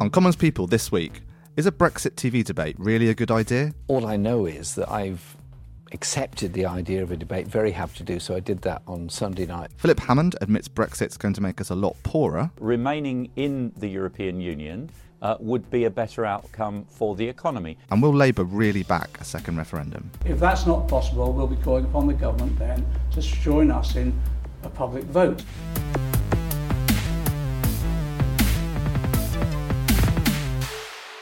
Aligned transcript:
On 0.00 0.08
Commons 0.10 0.36
People 0.36 0.66
this 0.66 0.90
week, 0.90 1.20
is 1.56 1.66
a 1.66 1.72
Brexit 1.72 2.12
TV 2.12 2.42
debate 2.42 2.74
really 2.78 3.10
a 3.10 3.14
good 3.14 3.30
idea? 3.30 3.74
All 3.86 4.06
I 4.06 4.16
know 4.16 4.46
is 4.46 4.74
that 4.76 4.90
I've 4.90 5.36
accepted 5.92 6.52
the 6.52 6.66
idea 6.66 7.02
of 7.02 7.10
a 7.10 7.16
debate, 7.16 7.46
very 7.46 7.72
happy 7.72 7.98
to 7.98 8.02
do 8.02 8.18
so. 8.18 8.34
I 8.34 8.40
did 8.40 8.62
that 8.62 8.82
on 8.86 9.08
Sunday 9.08 9.46
night. 9.46 9.70
Philip 9.76 10.00
Hammond 10.00 10.36
admits 10.40 10.68
Brexit's 10.68 11.16
going 11.16 11.34
to 11.34 11.40
make 11.40 11.60
us 11.60 11.70
a 11.70 11.74
lot 11.74 11.96
poorer. 12.02 12.50
remaining 12.60 13.30
in 13.36 13.72
the 13.76 13.88
European 13.88 14.40
Union 14.40 14.90
uh, 15.22 15.36
would 15.38 15.70
be 15.70 15.84
a 15.84 15.90
better 15.90 16.24
outcome 16.24 16.86
for 16.88 17.14
the 17.14 17.28
economy. 17.28 17.76
And 17.90 18.02
will 18.02 18.14
Labour 18.14 18.44
really 18.44 18.84
back 18.84 19.20
a 19.20 19.24
second 19.24 19.56
referendum? 19.58 20.10
If 20.24 20.38
that's 20.38 20.66
not 20.66 20.88
possible, 20.88 21.32
we'll 21.32 21.46
be 21.46 21.56
calling 21.56 21.84
upon 21.84 22.06
the 22.06 22.14
government 22.14 22.58
then 22.58 22.86
to 23.12 23.20
join 23.20 23.70
us 23.70 23.96
in 23.96 24.18
a 24.62 24.70
public 24.70 25.04
vote. 25.04 25.42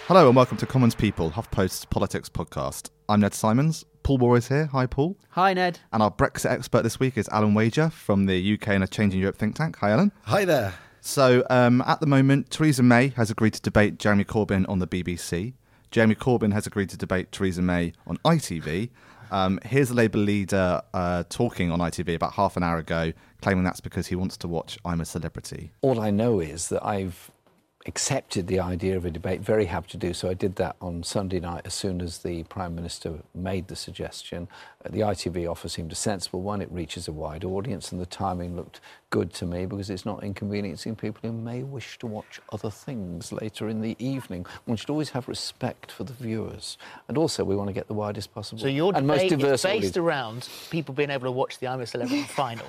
Hello 0.08 0.26
and 0.26 0.34
welcome 0.34 0.56
to 0.56 0.64
Commons 0.64 0.94
People, 0.94 1.30
HuffPost's 1.32 1.84
politics 1.84 2.30
podcast. 2.30 2.88
I'm 3.10 3.20
Ned 3.20 3.34
Simons. 3.34 3.84
Paul 4.02 4.16
Waugh 4.16 4.36
is 4.36 4.48
here. 4.48 4.64
Hi, 4.72 4.86
Paul. 4.86 5.18
Hi, 5.32 5.52
Ned. 5.52 5.80
And 5.92 6.02
our 6.02 6.10
Brexit 6.10 6.50
expert 6.50 6.80
this 6.80 6.98
week 6.98 7.18
is 7.18 7.28
Alan 7.28 7.52
Wager 7.52 7.90
from 7.90 8.24
the 8.24 8.54
UK 8.54 8.68
in 8.68 8.82
a 8.82 8.86
Changing 8.86 9.20
Europe 9.20 9.36
think 9.36 9.54
tank. 9.54 9.76
Hi, 9.80 9.90
Alan. 9.90 10.10
Hi 10.22 10.46
there. 10.46 10.72
So, 11.02 11.44
um, 11.50 11.82
at 11.82 12.00
the 12.00 12.06
moment, 12.06 12.50
Theresa 12.50 12.82
May 12.82 13.08
has 13.08 13.30
agreed 13.30 13.52
to 13.52 13.60
debate 13.60 13.98
Jeremy 13.98 14.24
Corbyn 14.24 14.66
on 14.66 14.78
the 14.78 14.86
BBC. 14.86 15.52
Jeremy 15.90 16.14
Corbyn 16.14 16.54
has 16.54 16.66
agreed 16.66 16.88
to 16.88 16.96
debate 16.96 17.30
Theresa 17.30 17.60
May 17.60 17.92
on 18.06 18.16
ITV. 18.24 18.88
Um, 19.30 19.60
here's 19.62 19.90
the 19.90 19.94
Labour 19.94 20.16
leader 20.16 20.80
uh, 20.94 21.24
talking 21.28 21.70
on 21.70 21.80
ITV 21.80 22.14
about 22.14 22.32
half 22.32 22.56
an 22.56 22.62
hour 22.62 22.78
ago, 22.78 23.12
claiming 23.42 23.62
that's 23.62 23.80
because 23.80 24.06
he 24.06 24.16
wants 24.16 24.38
to 24.38 24.48
watch 24.48 24.78
I'm 24.86 25.02
a 25.02 25.04
Celebrity. 25.04 25.72
All 25.82 26.00
I 26.00 26.10
know 26.10 26.40
is 26.40 26.70
that 26.70 26.82
I've 26.82 27.30
accepted 27.88 28.46
the 28.46 28.60
idea 28.60 28.96
of 28.96 29.06
a 29.06 29.10
debate, 29.10 29.40
very 29.40 29.64
happy 29.64 29.88
to 29.88 29.96
do 29.96 30.12
so. 30.12 30.28
I 30.28 30.34
did 30.34 30.56
that 30.56 30.76
on 30.80 31.02
Sunday 31.02 31.40
night 31.40 31.62
as 31.64 31.72
soon 31.72 32.02
as 32.02 32.18
the 32.18 32.42
Prime 32.44 32.74
Minister 32.74 33.14
made 33.34 33.66
the 33.68 33.74
suggestion. 33.76 34.46
Uh, 34.84 34.90
the 34.90 35.00
ITV 35.00 35.50
offer 35.50 35.70
seemed 35.70 35.90
a 35.90 35.94
sensible 35.94 36.42
one. 36.42 36.60
It 36.60 36.70
reaches 36.70 37.08
a 37.08 37.12
wide 37.12 37.44
audience, 37.44 37.90
and 37.90 37.98
the 37.98 38.06
timing 38.06 38.54
looked 38.56 38.80
good 39.08 39.32
to 39.32 39.46
me 39.46 39.64
because 39.64 39.88
it's 39.88 40.04
not 40.04 40.22
inconveniencing 40.22 40.96
people 40.96 41.20
who 41.22 41.32
may 41.32 41.62
wish 41.62 41.98
to 42.00 42.06
watch 42.06 42.40
other 42.52 42.70
things 42.70 43.32
later 43.32 43.70
in 43.70 43.80
the 43.80 43.96
evening. 43.98 44.44
One 44.66 44.76
should 44.76 44.90
always 44.90 45.10
have 45.10 45.26
respect 45.26 45.90
for 45.90 46.04
the 46.04 46.12
viewers. 46.12 46.76
And 47.08 47.16
also, 47.16 47.42
we 47.42 47.56
want 47.56 47.68
to 47.68 47.74
get 47.74 47.88
the 47.88 47.94
widest 47.94 48.34
possible 48.34 48.60
So 48.60 48.68
your 48.68 48.94
and 48.94 49.06
most 49.06 49.30
debate 49.30 49.46
is 49.46 49.62
based 49.62 49.64
audience. 49.64 49.96
around 49.96 50.48
people 50.70 50.94
being 50.94 51.10
able 51.10 51.24
to 51.24 51.32
watch 51.32 51.58
the 51.58 51.68
I'm 51.68 51.80
a 51.80 51.86
Celebrity 51.86 52.24
final. 52.24 52.66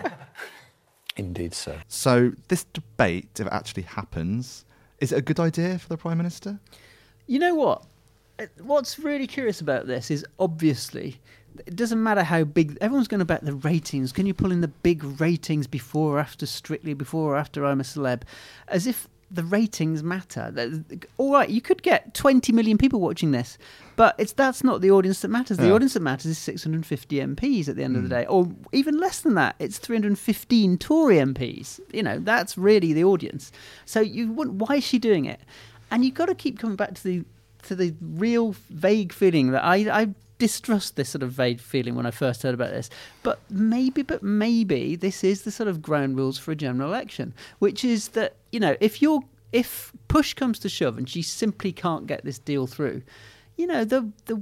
Indeed, 1.17 1.53
so. 1.53 1.75
So, 1.89 2.31
this 2.47 2.63
debate, 2.63 3.27
if 3.37 3.47
it 3.47 3.51
actually 3.51 3.83
happens, 3.83 4.63
is 5.01 5.11
it 5.11 5.17
a 5.17 5.21
good 5.21 5.39
idea 5.39 5.79
for 5.79 5.87
the 5.87 5.97
Prime 5.97 6.17
Minister? 6.17 6.59
You 7.27 7.39
know 7.39 7.55
what? 7.55 7.83
Uh, 8.37 8.45
What's 8.61 8.99
really 8.99 9.27
curious 9.27 9.61
about 9.61 9.87
this 9.87 10.11
is 10.11 10.25
obviously 10.39 11.19
it 11.65 11.75
doesn't 11.75 12.01
matter 12.01 12.23
how 12.23 12.43
big 12.43 12.77
everyone's 12.79 13.07
going 13.07 13.19
to 13.19 13.25
bet 13.25 13.43
the 13.43 13.53
ratings. 13.53 14.11
Can 14.11 14.25
you 14.25 14.33
pull 14.33 14.51
in 14.51 14.61
the 14.61 14.67
big 14.67 15.03
ratings 15.19 15.67
before 15.67 16.17
or 16.17 16.19
after 16.19 16.45
Strictly, 16.45 16.93
before 16.93 17.33
or 17.33 17.37
after 17.37 17.65
I'm 17.65 17.81
a 17.81 17.83
Celeb, 17.83 18.21
as 18.67 18.87
if 18.87 19.07
the 19.31 19.43
ratings 19.43 20.03
matter? 20.03 20.53
All 21.17 21.33
right, 21.33 21.49
you 21.49 21.61
could 21.61 21.83
get 21.83 22.13
20 22.13 22.51
million 22.51 22.77
people 22.77 22.99
watching 22.99 23.31
this, 23.31 23.57
but 23.95 24.15
it's 24.17 24.33
that's 24.33 24.63
not 24.63 24.81
the 24.81 24.91
audience 24.91 25.21
that 25.21 25.29
matters. 25.29 25.57
The 25.57 25.67
Yeah. 25.67 25.73
audience 25.73 25.93
that 25.93 26.01
matters 26.01 26.25
is 26.25 26.37
650 26.37 27.19
MPs 27.19 27.67
at 27.67 27.75
the 27.75 27.83
end 27.83 27.95
of 27.95 28.03
the 28.03 28.07
hmm. 28.07 28.21
day, 28.21 28.25
or 28.25 28.49
even 28.71 28.97
less 28.97 29.21
than 29.21 29.35
that. 29.35 29.55
It's 29.59 29.77
315 29.77 30.77
Tory 30.77 31.17
MPs. 31.17 31.79
You 31.93 32.03
know, 32.03 32.19
that's 32.19 32.57
really 32.57 32.93
the 32.93 33.03
audience. 33.03 33.51
So 33.85 33.99
you 33.99 34.31
wouldn't. 34.31 34.57
Why 34.57 34.77
is 34.77 34.83
she 34.83 34.99
doing 34.99 35.25
it? 35.25 35.39
And 35.91 36.05
you've 36.05 36.15
got 36.15 36.27
to 36.27 36.35
keep 36.35 36.59
coming 36.59 36.75
back 36.75 36.95
to 36.95 37.03
the 37.03 37.23
to 37.63 37.75
the 37.75 37.93
real 38.01 38.55
vague 38.69 39.11
feeling 39.11 39.51
that 39.51 39.63
I 39.63 39.75
I 40.01 40.09
distrust 40.39 40.95
this 40.95 41.09
sort 41.09 41.21
of 41.21 41.31
vague 41.31 41.59
feeling 41.59 41.93
when 41.95 42.05
I 42.05 42.11
first 42.11 42.41
heard 42.41 42.55
about 42.55 42.71
this. 42.71 42.89
But 43.21 43.39
maybe, 43.49 44.01
but 44.01 44.23
maybe 44.23 44.95
this 44.95 45.23
is 45.23 45.43
the 45.43 45.51
sort 45.51 45.67
of 45.67 45.81
ground 45.81 46.17
rules 46.17 46.39
for 46.39 46.51
a 46.51 46.55
general 46.55 46.89
election, 46.89 47.33
which 47.59 47.85
is 47.85 48.09
that 48.09 48.37
you 48.51 48.59
know 48.59 48.75
if 48.79 49.01
you're 49.01 49.21
if 49.51 49.91
push 50.07 50.33
comes 50.33 50.59
to 50.59 50.69
shove 50.69 50.97
and 50.97 51.09
she 51.09 51.21
simply 51.21 51.71
can't 51.71 52.07
get 52.07 52.23
this 52.23 52.39
deal 52.39 52.67
through, 52.67 53.01
you 53.55 53.67
know 53.67 53.83
the 53.83 54.11
the 54.25 54.41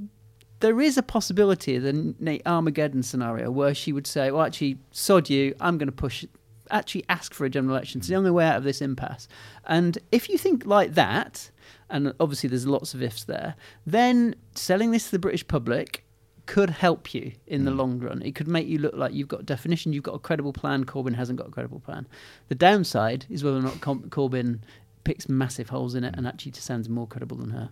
there 0.59 0.81
is 0.81 0.97
a 0.97 1.03
possibility, 1.03 1.78
the 1.78 2.41
Armageddon 2.45 3.03
scenario, 3.03 3.51
where 3.51 3.75
she 3.75 3.94
would 3.94 4.07
say, 4.07 4.31
"Well, 4.31 4.44
actually, 4.44 4.79
sod 4.91 5.29
you. 5.29 5.56
I'm 5.59 5.78
going 5.78 5.88
to 5.88 5.91
push, 5.91 6.25
actually 6.72 7.06
ask 7.09 7.34
for 7.34 7.45
a 7.45 7.50
general 7.50 7.75
election. 7.75 8.00
It's 8.00 8.07
the 8.07 8.16
only 8.16 8.31
way 8.31 8.45
out 8.45 8.57
of 8.57 8.63
this 8.63 8.81
impasse." 8.81 9.28
And 9.66 10.00
if 10.12 10.29
you 10.29 10.38
think 10.38 10.66
like 10.66 10.95
that, 10.95 11.51
and 11.89 12.13
obviously 12.19 12.50
there's 12.50 12.68
lots 12.68 12.94
of 12.94 13.03
ifs 13.03 13.24
there, 13.24 13.56
then 13.85 14.35
selling 14.56 14.91
this 14.91 15.06
to 15.06 15.12
the 15.12 15.19
British 15.19 15.47
public 15.47 16.06
could 16.47 16.72
help 16.72 17.13
you 17.13 17.34
in 17.46 17.66
the 17.66 17.72
mm. 17.72 17.78
long 17.78 18.00
run. 18.00 18.22
It 18.24 18.34
could 18.34 18.47
make 18.47 18.68
you 18.68 18.80
look 18.80 18.96
like 18.96 19.13
you've 19.13 19.28
got 19.28 19.46
definition, 19.46 19.94
you've 19.94 20.03
got 20.03 20.16
a 20.16 20.19
credible 20.19 20.53
plan. 20.53 20.85
Corbyn 20.85 21.16
hasn't 21.16 21.38
got 21.38 21.47
a 21.47 21.52
credible 21.52 21.80
plan. 21.80 22.08
The 22.47 22.56
downside 22.56 23.25
is 23.30 23.44
whether 23.44 23.58
or 23.58 23.62
not 23.62 23.81
Com- 23.81 24.09
Corbyn 24.09 24.59
picks 25.03 25.30
massive 25.30 25.69
holes 25.69 25.94
in 25.94 26.03
it 26.03 26.16
and 26.18 26.28
actually 26.28 26.53
sounds 26.53 26.90
more 26.90 27.06
credible 27.06 27.38
than 27.38 27.52
her. 27.52 27.69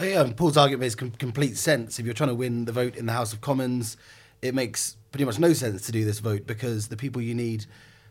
Yeah, 0.00 0.22
and 0.22 0.36
Paul's 0.36 0.56
argument 0.56 0.80
makes 0.80 0.94
com- 0.94 1.10
complete 1.10 1.56
sense. 1.56 1.98
If 1.98 2.06
you're 2.06 2.14
trying 2.14 2.30
to 2.30 2.34
win 2.34 2.64
the 2.64 2.72
vote 2.72 2.96
in 2.96 3.06
the 3.06 3.12
House 3.12 3.32
of 3.32 3.40
Commons, 3.40 3.96
it 4.40 4.54
makes 4.54 4.96
pretty 5.10 5.24
much 5.24 5.38
no 5.38 5.52
sense 5.52 5.84
to 5.86 5.92
do 5.92 6.04
this 6.04 6.20
vote 6.20 6.46
because 6.46 6.88
the 6.88 6.96
people 6.96 7.20
you 7.20 7.34
need 7.34 7.66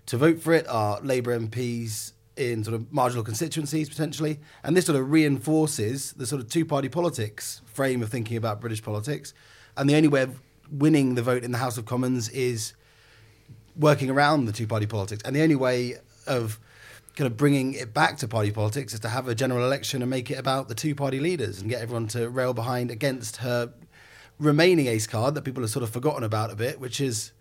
to 0.07 0.17
vote 0.17 0.41
for 0.41 0.53
it 0.53 0.67
are 0.67 0.99
Labour 1.01 1.37
MPs 1.39 2.11
in 2.35 2.63
sort 2.63 2.75
of 2.75 2.91
marginal 2.91 3.23
constituencies 3.23 3.89
potentially, 3.89 4.39
and 4.63 4.75
this 4.75 4.85
sort 4.85 4.99
of 4.99 5.09
reinforces 5.11 6.13
the 6.13 6.25
sort 6.25 6.41
of 6.41 6.49
two-party 6.49 6.89
politics 6.89 7.61
frame 7.65 8.03
of 8.03 8.09
thinking 8.09 8.37
about 8.37 8.61
British 8.61 8.83
politics. 8.83 9.33
And 9.77 9.89
the 9.89 9.95
only 9.95 10.07
way 10.07 10.23
of 10.23 10.39
winning 10.71 11.15
the 11.15 11.21
vote 11.21 11.43
in 11.43 11.51
the 11.51 11.57
House 11.57 11.77
of 11.77 11.85
Commons 11.85 12.29
is 12.29 12.73
working 13.77 14.09
around 14.09 14.45
the 14.45 14.51
two 14.51 14.67
party 14.67 14.87
politics. 14.87 15.21
And 15.23 15.35
the 15.35 15.43
only 15.43 15.55
way 15.55 15.95
of 16.25 16.59
kind 17.15 17.27
of 17.27 17.37
bringing 17.37 17.73
it 17.73 17.93
back 17.93 18.17
to 18.17 18.27
party 18.27 18.51
politics 18.51 18.93
is 18.93 18.99
to 19.01 19.09
have 19.09 19.27
a 19.27 19.35
general 19.35 19.65
election 19.65 20.01
and 20.01 20.09
make 20.09 20.29
it 20.29 20.35
about 20.35 20.67
the 20.67 20.75
two 20.75 20.93
party 20.93 21.19
leaders 21.19 21.61
and 21.61 21.69
get 21.69 21.81
everyone 21.81 22.07
to 22.07 22.29
rail 22.29 22.53
behind 22.53 22.91
against 22.91 23.37
her 23.37 23.71
remaining 24.39 24.87
ace 24.87 25.07
card 25.07 25.33
that 25.35 25.41
people 25.41 25.63
have 25.63 25.71
sort 25.71 25.83
of 25.83 25.89
forgotten 25.89 26.23
about 26.23 26.51
a 26.51 26.55
bit, 26.55 26.79
which 26.79 27.01
is 27.01 27.31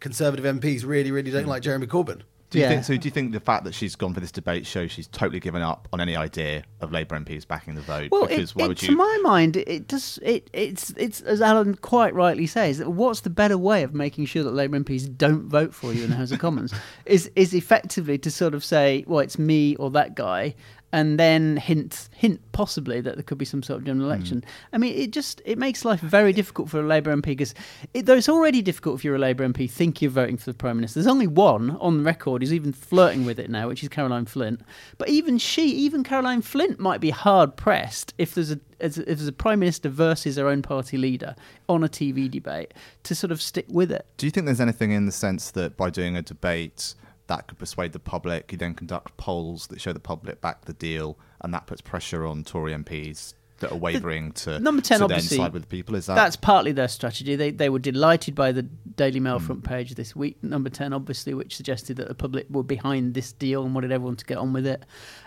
conservative 0.00 0.44
MPs 0.44 0.84
really, 0.84 1.10
really 1.10 1.30
don't 1.30 1.44
hmm. 1.44 1.50
like 1.50 1.62
Jeremy 1.62 1.86
Corbyn. 1.86 2.22
Do 2.54 2.60
you 2.60 2.64
Yeah. 2.64 2.70
think 2.70 2.84
so? 2.84 2.96
Do 2.96 3.06
you 3.06 3.10
think 3.10 3.32
the 3.32 3.40
fact 3.40 3.64
that 3.64 3.74
she's 3.74 3.96
gone 3.96 4.14
for 4.14 4.20
this 4.20 4.30
debate 4.32 4.64
shows 4.64 4.90
she's 4.92 5.08
totally 5.08 5.40
given 5.40 5.60
up 5.60 5.88
on 5.92 6.00
any 6.00 6.14
idea 6.14 6.62
of 6.80 6.92
Labour 6.92 7.18
MPs 7.18 7.46
backing 7.46 7.74
the 7.74 7.80
vote? 7.82 8.10
Well, 8.12 8.26
because 8.26 8.50
it, 8.52 8.56
why 8.56 8.64
it- 8.66 8.68
would 8.68 8.76
to 8.78 8.92
my 8.96 9.18
mind, 9.22 9.56
it, 9.56 9.68
it 9.68 9.88
does. 9.88 10.18
It, 10.22 10.48
it's 10.52 10.90
it's 10.96 11.20
as 11.22 11.42
Alan 11.42 11.74
quite 11.74 12.14
rightly 12.14 12.46
says. 12.46 12.80
What's 12.84 13.20
the 13.22 13.30
better 13.30 13.58
way 13.58 13.82
of 13.82 13.92
making 13.92 14.26
sure 14.26 14.44
that 14.44 14.52
Labour 14.52 14.78
MPs 14.78 15.16
don't 15.18 15.48
vote 15.48 15.74
for 15.74 15.92
you 15.92 16.04
in 16.04 16.10
the 16.10 16.16
House 16.16 16.30
of 16.30 16.38
Commons? 16.38 16.72
Is 17.06 17.30
is 17.36 17.52
effectively 17.54 18.16
to 18.18 18.30
sort 18.30 18.54
of 18.54 18.64
say, 18.64 19.04
well, 19.06 19.18
it's 19.20 19.38
me 19.38 19.76
or 19.76 19.90
that 19.90 20.14
guy, 20.14 20.54
and 20.94 21.18
then 21.18 21.56
hint 21.56 22.08
hint 22.14 22.40
possibly 22.52 23.00
that 23.00 23.16
there 23.16 23.24
could 23.24 23.36
be 23.36 23.44
some 23.44 23.64
sort 23.64 23.80
of 23.80 23.84
general 23.84 24.06
hmm. 24.06 24.12
election. 24.12 24.44
I 24.72 24.78
mean, 24.78 24.94
it 24.94 25.10
just 25.10 25.42
it 25.44 25.58
makes 25.58 25.84
life 25.84 25.98
very 25.98 26.32
difficult 26.32 26.70
for 26.70 26.78
a 26.78 26.84
Labour 26.84 27.14
MP 27.14 27.24
because 27.24 27.52
it, 27.92 28.06
though 28.06 28.14
it's 28.14 28.28
already 28.28 28.62
difficult 28.62 29.00
if 29.00 29.04
you're 29.04 29.16
a 29.16 29.18
Labour 29.18 29.46
MP, 29.46 29.68
think 29.68 30.00
you're 30.00 30.10
voting 30.12 30.36
for 30.36 30.52
the 30.52 30.56
Prime 30.56 30.76
Minister. 30.76 31.00
There's 31.00 31.10
only 31.10 31.26
one 31.26 31.72
on 31.80 31.98
the 31.98 32.04
record 32.04 32.42
who's 32.42 32.54
even 32.54 32.72
flirting 32.72 33.24
with 33.24 33.40
it 33.40 33.50
now, 33.50 33.66
which 33.66 33.82
is 33.82 33.88
Caroline 33.88 34.24
Flint. 34.24 34.60
But 34.96 35.08
even 35.08 35.36
she, 35.36 35.66
even 35.70 36.04
Caroline 36.04 36.42
Flint, 36.42 36.78
might 36.78 37.00
be 37.00 37.10
hard 37.10 37.56
pressed 37.56 38.14
if 38.16 38.32
there's 38.34 38.52
a 38.52 38.60
if 38.78 38.94
there's 38.94 39.26
a 39.26 39.32
Prime 39.32 39.58
Minister 39.58 39.88
versus 39.88 40.36
her 40.36 40.46
own 40.46 40.62
party 40.62 40.96
leader 40.96 41.34
on 41.68 41.82
a 41.82 41.88
TV 41.88 42.30
debate 42.30 42.72
to 43.02 43.16
sort 43.16 43.32
of 43.32 43.42
stick 43.42 43.66
with 43.68 43.90
it. 43.90 44.06
Do 44.16 44.26
you 44.26 44.30
think 44.30 44.46
there's 44.46 44.60
anything 44.60 44.92
in 44.92 45.06
the 45.06 45.12
sense 45.12 45.50
that 45.52 45.76
by 45.76 45.90
doing 45.90 46.16
a 46.16 46.22
debate 46.22 46.94
that 47.26 47.46
could 47.46 47.58
persuade 47.58 47.92
the 47.92 47.98
public, 47.98 48.52
you 48.52 48.58
then 48.58 48.74
conduct 48.74 49.16
polls 49.16 49.66
that 49.68 49.80
show 49.80 49.92
the 49.92 50.00
public 50.00 50.40
back 50.40 50.64
the 50.64 50.72
deal, 50.72 51.18
and 51.40 51.52
that 51.54 51.66
puts 51.66 51.80
pressure 51.80 52.26
on 52.26 52.44
Tory 52.44 52.72
MPs 52.72 53.34
that 53.60 53.72
are 53.72 53.76
wavering 53.76 54.32
to 54.32 54.58
number 54.58 54.82
10 54.82 54.98
to 54.98 55.04
obviously 55.04 55.38
then 55.38 55.46
side 55.46 55.52
with 55.52 55.62
the 55.62 55.68
people. 55.68 55.94
Is 55.94 56.06
that 56.06 56.16
that's 56.16 56.36
partly 56.36 56.72
their 56.72 56.88
strategy. 56.88 57.36
They 57.36 57.50
they 57.50 57.68
were 57.68 57.78
delighted 57.78 58.34
by 58.34 58.52
the 58.52 58.62
Daily 58.62 59.20
Mail 59.20 59.38
front 59.38 59.64
page 59.64 59.94
this 59.94 60.14
week, 60.14 60.42
number 60.42 60.70
ten, 60.70 60.92
obviously, 60.92 61.34
which 61.34 61.56
suggested 61.56 61.96
that 61.96 62.08
the 62.08 62.14
public 62.14 62.46
were 62.50 62.62
behind 62.62 63.14
this 63.14 63.32
deal 63.32 63.64
and 63.64 63.74
wanted 63.74 63.92
everyone 63.92 64.16
to 64.16 64.24
get 64.24 64.38
on 64.38 64.52
with 64.52 64.66
it. 64.66 64.84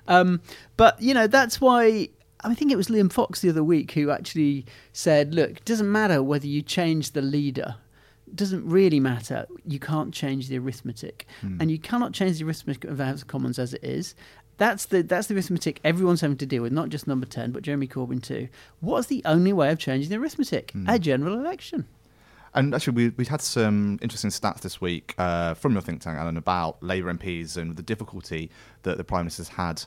Um, 0.07 0.41
but 0.75 1.01
you 1.01 1.13
know 1.13 1.27
that's 1.27 1.59
why. 1.59 2.09
I 2.43 2.53
think 2.53 2.71
it 2.71 2.75
was 2.75 2.87
Liam 2.87 3.11
Fox 3.11 3.41
the 3.41 3.49
other 3.49 3.63
week 3.63 3.93
who 3.93 4.11
actually 4.11 4.67
said, 4.93 5.33
"Look, 5.33 5.49
it 5.49 5.65
doesn't 5.65 5.91
matter 5.91 6.21
whether 6.21 6.45
you 6.45 6.61
change 6.61 7.11
the 7.11 7.21
leader." 7.21 7.77
Doesn't 8.35 8.67
really 8.67 8.99
matter. 8.99 9.45
You 9.65 9.79
can't 9.79 10.13
change 10.13 10.47
the 10.47 10.57
arithmetic, 10.59 11.25
and 11.41 11.71
you 11.71 11.79
cannot 11.79 12.13
change 12.13 12.39
the 12.39 12.45
arithmetic 12.45 12.85
of 12.85 12.97
the 12.97 13.05
House 13.05 13.21
of 13.21 13.27
Commons 13.27 13.57
as 13.59 13.73
it 13.73 13.83
is. 13.83 14.15
That's 14.57 14.85
the 14.85 15.03
that's 15.03 15.27
the 15.27 15.35
arithmetic 15.35 15.79
everyone's 15.83 16.21
having 16.21 16.37
to 16.37 16.45
deal 16.45 16.63
with, 16.63 16.73
not 16.73 16.89
just 16.89 17.07
number 17.07 17.25
ten, 17.25 17.51
but 17.51 17.61
Jeremy 17.63 17.87
Corbyn 17.87 18.21
too. 18.21 18.47
What's 18.79 19.07
the 19.07 19.21
only 19.25 19.53
way 19.53 19.71
of 19.71 19.79
changing 19.79 20.09
the 20.09 20.17
arithmetic? 20.17 20.73
A 20.87 20.97
general 20.99 21.39
election. 21.39 21.87
And 22.53 22.73
actually, 22.73 22.93
we 22.93 23.09
we 23.09 23.25
had 23.25 23.41
some 23.41 23.99
interesting 24.01 24.31
stats 24.31 24.61
this 24.61 24.81
week 24.81 25.13
uh, 25.19 25.53
from 25.53 25.73
your 25.73 25.81
think 25.81 26.01
tank, 26.01 26.17
Alan, 26.17 26.37
about 26.37 26.81
Labour 26.81 27.13
MPs 27.13 27.55
and 27.55 27.75
the 27.75 27.83
difficulty 27.83 28.49
that 28.81 28.97
the 28.97 29.03
Prime 29.03 29.25
Minister's 29.25 29.49
had, 29.49 29.83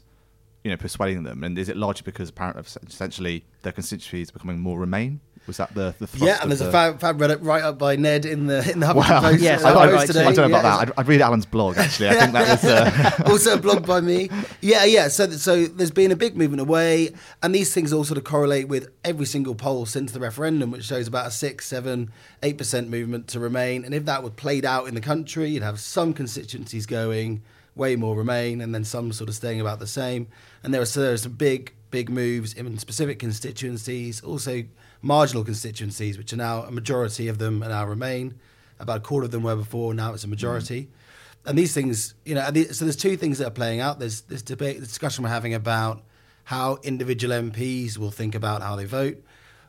you 0.63 0.71
know, 0.71 0.77
persuading 0.77 1.25
them. 1.25 1.43
And 1.43 1.59
is 1.59 1.69
it 1.69 1.77
largely 1.77 2.03
because 2.05 2.29
apparently, 2.29 2.63
essentially, 2.87 3.45
their 3.63 3.73
constituencies 3.73 4.31
are 4.31 4.35
becoming 4.35 4.61
more 4.61 4.79
Remain? 4.79 5.21
Was 5.47 5.57
that 5.57 5.75
the 5.75 5.95
the 5.99 6.07
thrust 6.07 6.23
Yeah, 6.25 6.35
and 6.35 6.45
of 6.45 6.49
there's 6.51 6.61
a 6.61 6.65
the- 6.65 6.71
fab, 6.71 7.01
fab 7.01 7.19
Reddit 7.19 7.39
right 7.41 7.63
up 7.63 7.77
by 7.79 7.97
Ned 7.97 8.25
in 8.25 8.47
the 8.47 8.59
in 8.71 8.79
the 8.79 8.87
Huffington 8.87 8.95
Wow. 9.09 9.21
Post. 9.21 9.41
Yes, 9.43 9.65
uh, 9.65 9.69
I- 9.69 9.71
I- 9.83 9.87
post 9.89 10.03
I 10.03 10.07
today. 10.07 10.21
I 10.21 10.25
don't 10.33 10.37
know 10.37 10.45
about 10.59 10.65
Yeah, 10.65 10.85
that. 10.85 10.89
I'd, 10.89 11.01
I'd 11.01 11.09
read 11.09 11.21
Alan's 11.21 11.47
blog 11.47 11.77
actually. 11.79 12.09
I 12.11 12.15
think 12.15 12.33
that 12.33 12.63
was. 12.63 12.65
Uh, 12.71 13.23
also 13.31 13.55
a 13.55 13.57
blog 13.59 13.87
by 13.87 14.01
me. 14.01 14.29
Yeah, 14.61 14.85
yeah. 14.85 15.09
So, 15.09 15.29
so 15.31 15.65
there's 15.67 15.91
been 15.91 16.13
a 16.13 16.17
big 16.17 16.37
movement 16.37 16.61
away, 16.61 17.15
and 17.43 17.55
these 17.55 17.73
things 17.75 17.93
all 17.93 18.05
sort 18.05 18.19
of 18.19 18.25
correlate 18.25 18.69
with 18.69 18.91
every 19.05 19.27
single 19.27 19.55
poll 19.55 19.87
since 19.87 20.13
the 20.13 20.21
referendum, 20.21 20.71
which 20.71 20.85
shows 20.85 21.09
about 21.09 21.27
a 21.27 21.31
six, 21.31 21.67
seven, 21.67 22.11
eight 22.43 22.59
percent 22.59 22.89
movement 22.89 23.27
to 23.29 23.41
remain. 23.41 23.85
And 23.85 23.93
if 23.95 24.05
that 24.05 24.23
were 24.23 24.31
played 24.31 24.65
out 24.65 24.87
in 24.89 24.95
the 24.95 25.01
country, 25.01 25.49
you'd 25.51 25.63
have 25.63 25.81
some 25.81 26.13
constituencies 26.13 26.87
going 26.87 27.43
way 27.75 27.97
more 27.97 28.15
remain, 28.15 28.61
and 28.61 28.75
then 28.75 28.85
some 28.85 29.11
sort 29.13 29.29
of 29.29 29.35
staying 29.35 29.61
about 29.61 29.79
the 29.81 29.87
same. 29.87 30.27
And 30.63 30.73
there 30.75 30.83
are, 30.83 30.87
so 30.87 31.01
there 31.01 31.13
are 31.15 31.17
some 31.17 31.33
big, 31.33 31.73
big 31.91 32.09
moves 32.09 32.53
in 32.55 32.79
specific 32.79 33.19
constituencies, 33.19 34.23
also 34.23 34.65
marginal 35.03 35.45
constituencies, 35.45 36.19
which 36.19 36.33
are 36.33 36.37
now 36.37 36.63
a 36.63 36.71
majority 36.71 37.29
of 37.29 37.39
them 37.39 37.63
are 37.63 37.69
now 37.69 37.87
remain. 37.87 38.35
About 38.79 38.99
a 38.99 39.01
quarter 39.01 39.27
of 39.27 39.31
them 39.31 39.43
were 39.43 39.57
before, 39.57 39.93
now 39.93 40.15
it's 40.15 40.25
a 40.25 40.29
majority 40.29 40.85
mm-hmm. 40.85 41.49
and 41.49 41.59
these 41.59 41.75
things, 41.75 42.15
you 42.25 42.35
know, 42.35 42.51
the- 42.51 42.73
so 42.73 42.85
there's 42.85 42.97
two 42.97 43.17
things 43.17 43.39
that 43.39 43.47
are 43.49 43.51
playing 43.51 43.81
out. 43.81 43.99
There's 43.99 44.23
this 44.23 44.43
debate, 44.43 44.81
this 44.81 44.89
discussion 44.89 45.23
we're 45.25 45.31
having 45.31 45.55
about 45.55 46.03
how 46.45 46.79
individual 46.83 47.35
MPs 47.35 47.99
will 47.99 48.11
think 48.11 48.35
about 48.35 48.63
how 48.63 48.77
they 48.77 48.87
vote, 48.87 49.23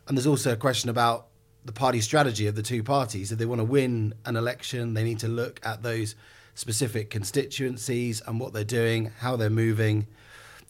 and 0.07 0.17
there's 0.17 0.27
also 0.27 0.53
a 0.53 0.55
question 0.55 0.89
about 0.89 1.27
the 1.63 1.71
party 1.71 2.01
strategy 2.01 2.47
of 2.47 2.55
the 2.55 2.63
two 2.63 2.83
parties. 2.83 3.31
If 3.31 3.37
they 3.37 3.45
want 3.45 3.59
to 3.59 3.65
win 3.65 4.13
an 4.25 4.35
election, 4.35 4.93
they 4.93 5.03
need 5.03 5.19
to 5.19 5.27
look 5.27 5.59
at 5.63 5.83
those 5.83 6.15
specific 6.55 7.09
constituencies 7.09 8.21
and 8.25 8.39
what 8.39 8.53
they're 8.53 8.63
doing, 8.63 9.11
how 9.19 9.35
they're 9.35 9.49
moving, 9.49 10.07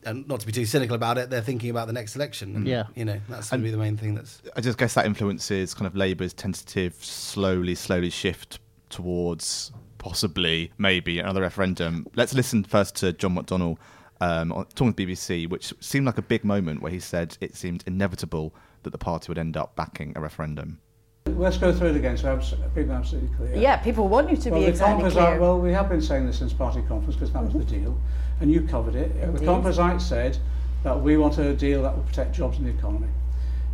and 0.05 0.27
not 0.27 0.39
to 0.39 0.45
be 0.45 0.51
too 0.51 0.65
cynical 0.65 0.95
about 0.95 1.17
it, 1.17 1.29
they're 1.29 1.41
thinking 1.41 1.69
about 1.69 1.87
the 1.87 1.93
next 1.93 2.15
election. 2.15 2.55
And, 2.55 2.67
Yeah. 2.67 2.85
you 2.95 3.05
know, 3.05 3.19
that's 3.29 3.49
going 3.49 3.61
to 3.61 3.63
be 3.65 3.71
the 3.71 3.77
main 3.77 3.97
thing. 3.97 4.15
That's 4.15 4.41
I 4.55 4.61
just 4.61 4.77
guess 4.77 4.93
that 4.95 5.05
influences 5.05 5.73
kind 5.73 5.85
of 5.87 5.95
Labour's 5.95 6.33
tentative, 6.33 6.95
slowly, 7.03 7.75
slowly 7.75 8.09
shift 8.09 8.59
towards 8.89 9.71
possibly, 9.97 10.71
maybe 10.77 11.19
another 11.19 11.41
referendum. 11.41 12.07
Let's 12.15 12.33
listen 12.33 12.63
first 12.63 12.95
to 12.97 13.13
John 13.13 13.35
McDonnell 13.35 13.77
um, 14.19 14.51
on- 14.51 14.65
talking 14.75 14.87
with 14.87 14.95
BBC, 14.97 15.47
which 15.49 15.73
seemed 15.79 16.05
like 16.05 16.17
a 16.17 16.21
big 16.23 16.43
moment 16.43 16.81
where 16.81 16.91
he 16.91 16.99
said 16.99 17.37
it 17.41 17.55
seemed 17.55 17.83
inevitable 17.87 18.53
that 18.83 18.89
the 18.91 18.97
party 18.97 19.27
would 19.29 19.37
end 19.37 19.55
up 19.57 19.75
backing 19.75 20.13
a 20.15 20.19
referendum. 20.21 20.79
Let's 21.41 21.57
go 21.57 21.73
through 21.73 21.89
it 21.89 21.95
again 21.95 22.17
so 22.17 22.39
people 22.75 22.91
are 22.91 22.97
absolutely 22.97 23.35
clear. 23.35 23.55
Yeah, 23.55 23.77
people 23.77 24.07
want 24.07 24.29
you 24.29 24.37
to 24.37 24.49
well, 24.51 24.59
be 24.59 24.65
the 24.65 24.69
exactly 24.69 25.01
Composite, 25.01 25.23
clear. 25.23 25.39
well, 25.39 25.59
we 25.59 25.73
have 25.73 25.89
been 25.89 26.01
saying 26.01 26.27
this 26.27 26.37
since 26.37 26.53
party 26.53 26.83
conference 26.87 27.15
because 27.15 27.33
that 27.33 27.43
was 27.43 27.53
the 27.53 27.63
deal, 27.63 27.97
and 28.41 28.51
you 28.51 28.61
covered 28.61 28.93
it. 28.93 29.11
Uh, 29.17 29.25
The 29.25 29.31
Indeed. 29.31 29.45
Composite 29.45 30.01
said 30.01 30.37
that 30.83 31.01
we 31.01 31.17
want 31.17 31.39
a 31.39 31.53
deal 31.55 31.81
that 31.81 31.95
will 31.95 32.03
protect 32.03 32.35
jobs 32.35 32.59
in 32.59 32.65
the 32.65 32.69
economy. 32.69 33.07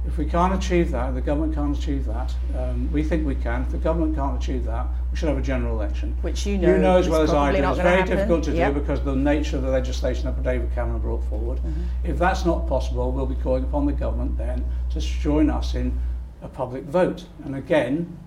If 0.06 0.18
we 0.18 0.24
can't 0.24 0.54
achieve 0.54 0.92
that, 0.92 1.14
the 1.14 1.20
government 1.20 1.56
can't 1.56 1.78
achieve 1.78 2.06
that, 2.06 2.34
um, 2.58 2.90
we 2.94 3.04
think 3.04 3.28
we 3.28 3.36
can. 3.36 3.64
If 3.64 3.72
the 3.72 3.78
government 3.78 4.16
can't 4.16 4.42
achieve 4.42 4.64
that, 4.64 4.88
we 5.12 5.18
should 5.18 5.28
have 5.28 5.38
a 5.38 5.42
general 5.42 5.76
election. 5.78 6.16
Which 6.22 6.46
you 6.46 6.58
know 6.58 6.70
you 6.74 6.78
know 6.78 6.98
as 6.98 7.10
well 7.10 7.22
as 7.22 7.34
I 7.34 7.52
do. 7.52 7.58
It's 7.62 7.78
very 7.78 7.98
happen. 8.00 8.16
difficult 8.16 8.46
to 8.46 8.54
Yep. 8.54 8.76
do 8.76 8.80
because 8.80 9.00
of 9.00 9.06
the 9.06 9.16
nature 9.18 9.58
of 9.58 9.64
the 9.64 9.70
legislation 9.70 10.24
that 10.24 10.42
David 10.42 10.74
Cameron 10.74 11.02
brought 11.02 11.26
forward. 11.26 11.58
Mm-hmm. 11.58 11.82
If 12.06 12.18
that's 12.18 12.46
not 12.46 12.66
possible, 12.70 13.12
we'll 13.12 13.26
be 13.26 13.36
calling 13.36 13.66
upon 13.66 13.86
the 13.86 13.92
government 13.92 14.38
then 14.38 14.64
to 14.92 15.02
join 15.02 15.50
us 15.50 15.76
in 15.76 15.92
a 16.42 16.48
public 16.48 16.84
vote. 16.84 17.26
And 17.46 17.56
again, 17.56 18.18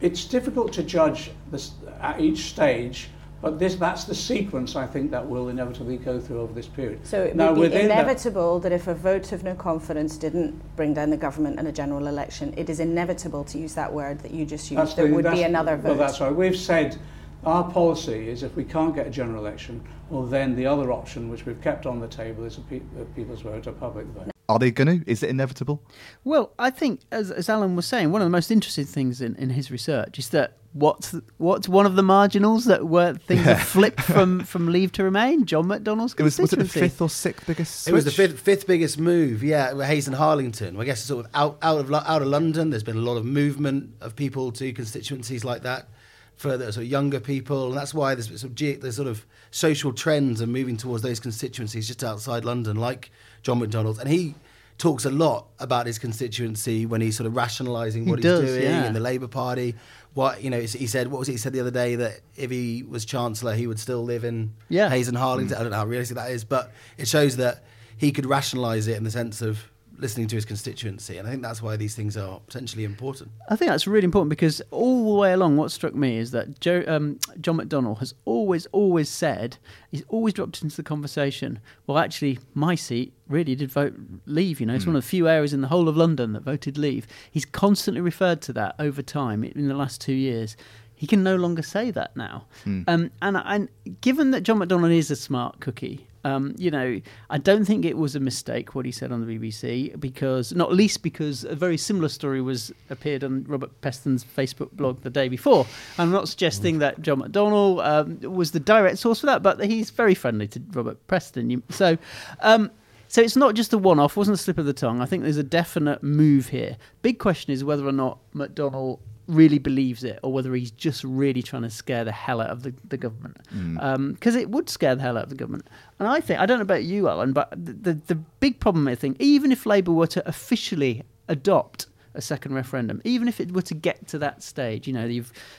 it's 0.00 0.24
difficult 0.26 0.72
to 0.74 0.82
judge 0.82 1.30
this 1.50 1.72
at 2.00 2.20
each 2.20 2.44
stage, 2.50 3.08
but 3.40 3.58
this 3.58 3.76
that's 3.76 4.04
the 4.04 4.14
sequence 4.14 4.76
I 4.76 4.86
think 4.86 5.10
that 5.10 5.26
will 5.26 5.48
inevitably 5.48 5.96
go 5.98 6.20
through 6.20 6.40
over 6.40 6.52
this 6.52 6.66
period. 6.66 7.06
So 7.06 7.22
it 7.22 7.36
now, 7.36 7.48
would 7.48 7.54
be 7.54 7.60
within 7.62 7.88
that- 7.88 8.00
inevitable 8.04 8.58
that, 8.60 8.72
if 8.72 8.86
a 8.88 8.94
vote 8.94 9.32
of 9.32 9.44
no 9.44 9.54
confidence 9.54 10.16
didn't 10.16 10.54
bring 10.76 10.92
down 10.94 11.10
the 11.10 11.16
government 11.16 11.58
in 11.58 11.66
a 11.66 11.72
general 11.72 12.06
election, 12.06 12.52
it 12.56 12.68
is 12.68 12.80
inevitable 12.80 13.44
to 13.44 13.58
use 13.58 13.74
that 13.74 13.92
word 13.92 14.18
that 14.20 14.32
you 14.32 14.44
just 14.44 14.70
used. 14.70 14.96
There 14.96 15.06
the- 15.08 15.14
would 15.14 15.30
be 15.30 15.42
another 15.44 15.76
vote. 15.76 15.88
Well, 15.90 15.98
that's 15.98 16.20
right. 16.20 16.34
We've 16.34 16.56
said 16.56 16.96
our 17.44 17.64
policy 17.70 18.28
is 18.28 18.42
if 18.42 18.54
we 18.56 18.64
can't 18.64 18.94
get 18.94 19.06
a 19.06 19.10
general 19.10 19.44
election, 19.46 19.80
well, 20.10 20.24
then 20.24 20.54
the 20.56 20.66
other 20.66 20.92
option, 20.92 21.30
which 21.30 21.46
we've 21.46 21.60
kept 21.62 21.86
on 21.86 22.00
the 22.00 22.08
table, 22.08 22.44
is 22.44 22.58
a, 22.58 22.60
pe- 22.62 22.80
a 23.00 23.04
people's 23.14 23.40
vote, 23.42 23.66
a 23.66 23.72
public 23.72 24.06
vote. 24.06 24.30
Are 24.48 24.58
they 24.58 24.70
going 24.70 25.00
to? 25.00 25.10
Is 25.10 25.22
it 25.22 25.30
inevitable? 25.30 25.82
Well, 26.24 26.52
I 26.58 26.70
think, 26.70 27.00
as, 27.10 27.30
as 27.30 27.48
Alan 27.48 27.74
was 27.74 27.86
saying, 27.86 28.12
one 28.12 28.22
of 28.22 28.26
the 28.26 28.30
most 28.30 28.50
interesting 28.50 28.84
things 28.84 29.20
in, 29.20 29.34
in 29.36 29.50
his 29.50 29.70
research 29.70 30.18
is 30.18 30.28
that 30.30 30.58
what's 30.72 31.14
what's 31.38 31.68
one 31.68 31.86
of 31.86 31.96
the 31.96 32.02
marginals 32.02 32.66
that 32.66 32.86
were 32.86 33.14
things 33.14 33.44
that 33.44 33.60
flipped 33.60 34.00
from, 34.00 34.40
from 34.44 34.68
Leave 34.68 34.92
to 34.92 35.04
Remain? 35.04 35.46
John 35.46 35.64
McDonnell's 35.64 36.14
It 36.14 36.22
was, 36.22 36.38
was 36.38 36.52
it 36.52 36.60
the 36.60 36.64
fifth 36.68 37.00
or 37.00 37.10
sixth 37.10 37.46
biggest? 37.46 37.88
It 37.88 37.92
was 37.92 38.04
the 38.04 38.10
fifth, 38.12 38.40
fifth 38.40 38.66
biggest 38.66 38.98
move, 38.98 39.42
yeah, 39.42 39.74
Hayes 39.84 40.06
and 40.06 40.14
Harlington. 40.14 40.78
I 40.78 40.84
guess 40.84 41.02
sort 41.02 41.24
of 41.24 41.30
out, 41.34 41.58
out 41.62 41.80
of 41.80 41.92
out 41.92 42.22
of 42.22 42.28
London, 42.28 42.70
there's 42.70 42.84
been 42.84 42.98
a 42.98 43.00
lot 43.00 43.16
of 43.16 43.24
movement 43.24 43.94
of 44.00 44.14
people 44.14 44.52
to 44.52 44.72
constituencies 44.72 45.44
like 45.44 45.62
that 45.62 45.88
for 46.36 46.56
the 46.56 46.72
sort 46.72 46.84
of 46.84 46.90
younger 46.90 47.18
people, 47.20 47.68
and 47.68 47.76
that's 47.76 47.94
why 47.94 48.14
there's 48.14 48.28
sort 48.28 48.44
of 48.44 48.54
ge- 48.54 48.78
there's 48.80 48.96
sort 48.96 49.08
of 49.08 49.24
social 49.50 49.92
trends 49.92 50.42
are 50.42 50.46
moving 50.46 50.76
towards 50.76 51.02
those 51.02 51.18
constituencies 51.20 51.86
just 51.86 52.04
outside 52.04 52.44
London, 52.44 52.76
like 52.76 53.10
John 53.42 53.60
McDonnell's, 53.60 53.98
and 53.98 54.08
he 54.08 54.34
talks 54.78 55.06
a 55.06 55.10
lot 55.10 55.46
about 55.58 55.86
his 55.86 55.98
constituency 55.98 56.84
when 56.84 57.00
he's 57.00 57.16
sort 57.16 57.26
of 57.26 57.34
rationalising 57.34 58.04
He 58.04 58.10
what 58.10 58.20
does, 58.20 58.42
he's 58.42 58.50
doing 58.52 58.62
yeah. 58.64 58.86
in 58.86 58.92
the 58.92 59.00
Labour 59.00 59.28
Party. 59.28 59.74
What 60.12 60.42
you 60.42 60.50
know, 60.50 60.60
he 60.60 60.86
said, 60.86 61.08
what 61.08 61.18
was 61.18 61.28
it? 61.28 61.32
He 61.32 61.38
said 61.38 61.52
the 61.54 61.60
other 61.60 61.70
day 61.70 61.96
that 61.96 62.20
if 62.36 62.50
he 62.50 62.82
was 62.82 63.04
chancellor, 63.06 63.54
he 63.54 63.66
would 63.66 63.78
still 63.78 64.02
live 64.04 64.24
in 64.24 64.52
Yeah. 64.68 64.88
Hayes 64.90 65.08
and 65.08 65.16
Harlington. 65.16 65.56
Mm. 65.56 65.60
I 65.60 65.62
don't 65.62 65.70
know 65.72 65.78
how 65.78 65.86
realistic 65.86 66.16
that 66.16 66.30
is, 66.30 66.44
but 66.44 66.72
it 66.98 67.08
shows 67.08 67.36
that 67.36 67.64
he 67.96 68.12
could 68.12 68.26
rationalise 68.26 68.86
it 68.88 68.96
in 68.98 69.04
the 69.04 69.10
sense 69.10 69.40
of 69.40 69.70
listening 69.98 70.26
to 70.28 70.36
his 70.36 70.44
constituency, 70.44 71.18
and 71.18 71.26
I 71.26 71.30
think 71.30 71.42
that's 71.42 71.62
why 71.62 71.76
these 71.76 71.94
things 71.94 72.16
are 72.16 72.40
potentially 72.40 72.84
important. 72.84 73.30
I 73.48 73.56
think 73.56 73.70
that's 73.70 73.86
really 73.86 74.04
important 74.04 74.30
because 74.30 74.62
all 74.70 75.12
the 75.12 75.18
way 75.18 75.32
along, 75.32 75.56
what 75.56 75.70
struck 75.70 75.94
me 75.94 76.18
is 76.18 76.30
that 76.32 76.60
Joe, 76.60 76.84
um, 76.86 77.18
John 77.40 77.58
McDonnell 77.58 77.98
has 77.98 78.14
always, 78.24 78.66
always 78.66 79.08
said, 79.08 79.58
he's 79.90 80.04
always 80.08 80.34
dropped 80.34 80.62
into 80.62 80.76
the 80.76 80.82
conversation. 80.82 81.60
Well, 81.86 81.98
actually, 81.98 82.38
my 82.54 82.74
seat 82.74 83.12
really 83.28 83.54
did 83.54 83.70
vote 83.70 83.94
leave. 84.26 84.60
You 84.60 84.66
know, 84.66 84.74
it's 84.74 84.86
one 84.86 84.96
of 84.96 85.02
the 85.02 85.08
few 85.08 85.28
areas 85.28 85.52
in 85.52 85.60
the 85.60 85.68
whole 85.68 85.88
of 85.88 85.96
London 85.96 86.32
that 86.34 86.42
voted 86.42 86.78
leave. 86.78 87.06
He's 87.30 87.44
constantly 87.44 88.00
referred 88.00 88.42
to 88.42 88.52
that 88.54 88.74
over 88.78 89.02
time 89.02 89.44
in 89.44 89.68
the 89.68 89.74
last 89.74 90.00
two 90.00 90.12
years. 90.12 90.56
He 90.94 91.06
can 91.06 91.22
no 91.22 91.36
longer 91.36 91.62
say 91.62 91.90
that 91.90 92.16
now. 92.16 92.46
Um, 92.88 93.10
and, 93.20 93.36
and 93.36 93.68
given 94.00 94.30
that 94.30 94.42
John 94.42 94.60
McDonnell 94.60 94.96
is 94.96 95.10
a 95.10 95.16
smart 95.16 95.60
cookie, 95.60 96.06
um, 96.26 96.56
you 96.58 96.72
know, 96.72 97.00
I 97.30 97.38
don't 97.38 97.64
think 97.64 97.84
it 97.84 97.96
was 97.96 98.16
a 98.16 98.20
mistake 98.20 98.74
what 98.74 98.84
he 98.84 98.90
said 98.90 99.12
on 99.12 99.24
the 99.24 99.38
BBC 99.38 99.98
because, 100.00 100.52
not 100.52 100.72
least 100.72 101.04
because 101.04 101.44
a 101.44 101.54
very 101.54 101.78
similar 101.78 102.08
story 102.08 102.42
was 102.42 102.72
appeared 102.90 103.22
on 103.22 103.44
Robert 103.44 103.80
Peston's 103.80 104.24
Facebook 104.24 104.72
blog 104.72 105.02
the 105.02 105.10
day 105.10 105.28
before. 105.28 105.66
I'm 105.98 106.10
not 106.10 106.28
suggesting 106.28 106.80
that 106.80 107.00
John 107.00 107.20
McDonnell 107.20 107.84
um, 107.86 108.32
was 108.32 108.50
the 108.50 108.58
direct 108.58 108.98
source 108.98 109.20
for 109.20 109.26
that, 109.26 109.44
but 109.44 109.64
he's 109.64 109.90
very 109.90 110.16
friendly 110.16 110.48
to 110.48 110.60
Robert 110.72 111.06
Peston. 111.06 111.62
So, 111.70 111.96
um, 112.40 112.72
so 113.06 113.22
it's 113.22 113.36
not 113.36 113.54
just 113.54 113.72
a 113.72 113.78
one-off. 113.78 114.16
wasn't 114.16 114.34
a 114.34 114.42
slip 114.42 114.58
of 114.58 114.66
the 114.66 114.72
tongue. 114.72 115.00
I 115.00 115.06
think 115.06 115.22
there's 115.22 115.36
a 115.36 115.44
definite 115.44 116.02
move 116.02 116.48
here. 116.48 116.76
Big 117.02 117.20
question 117.20 117.52
is 117.52 117.62
whether 117.62 117.86
or 117.86 117.92
not 117.92 118.18
McDonnell 118.34 118.98
really 119.28 119.58
believes 119.58 120.04
it 120.04 120.18
or 120.22 120.32
whether 120.32 120.54
he's 120.54 120.70
just 120.70 121.02
really 121.04 121.42
trying 121.42 121.62
to 121.62 121.70
scare 121.70 122.04
the 122.04 122.12
hell 122.12 122.40
out 122.40 122.50
of 122.50 122.62
the, 122.62 122.74
the 122.88 122.96
government. 122.96 123.36
Mm. 123.54 123.82
Um, 123.82 124.12
because 124.12 124.36
it 124.36 124.50
would 124.50 124.68
scare 124.68 124.94
the 124.94 125.02
hell 125.02 125.16
out 125.16 125.24
of 125.24 125.30
the 125.30 125.36
government. 125.36 125.68
And 125.98 126.08
i 126.08 126.20
think 126.20 126.40
i 126.40 126.46
don't 126.46 126.58
know 126.58 126.62
about 126.62 126.84
you 126.84 127.08
alan 127.08 127.32
but 127.32 127.50
the, 127.50 127.72
the, 127.72 127.94
the 128.06 128.14
big 128.14 128.60
problem 128.60 128.86
i 128.86 128.94
think 128.94 129.16
even 129.18 129.50
if 129.50 129.64
labour 129.66 129.92
were 129.92 130.06
to 130.08 130.28
officially 130.28 131.02
adopt 131.28 131.86
a 132.14 132.20
second 132.20 132.54
referendum 132.54 133.00
even 133.04 133.28
if 133.28 133.40
it 133.40 133.52
were 133.52 133.62
to 133.62 133.74
get 133.74 134.06
to 134.08 134.18
that 134.18 134.42
stage 134.42 134.86
you 134.86 134.92
know 134.92 135.08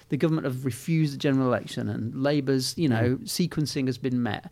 the 0.09 0.17
government 0.17 0.45
have 0.45 0.65
refused 0.65 1.13
the 1.13 1.17
general 1.17 1.47
election 1.47 1.89
and 1.89 2.21
labour's 2.21 2.77
you 2.77 2.87
know 2.87 3.17
mm. 3.17 3.23
sequencing 3.23 3.87
has 3.87 3.97
been 3.97 4.21
met. 4.21 4.51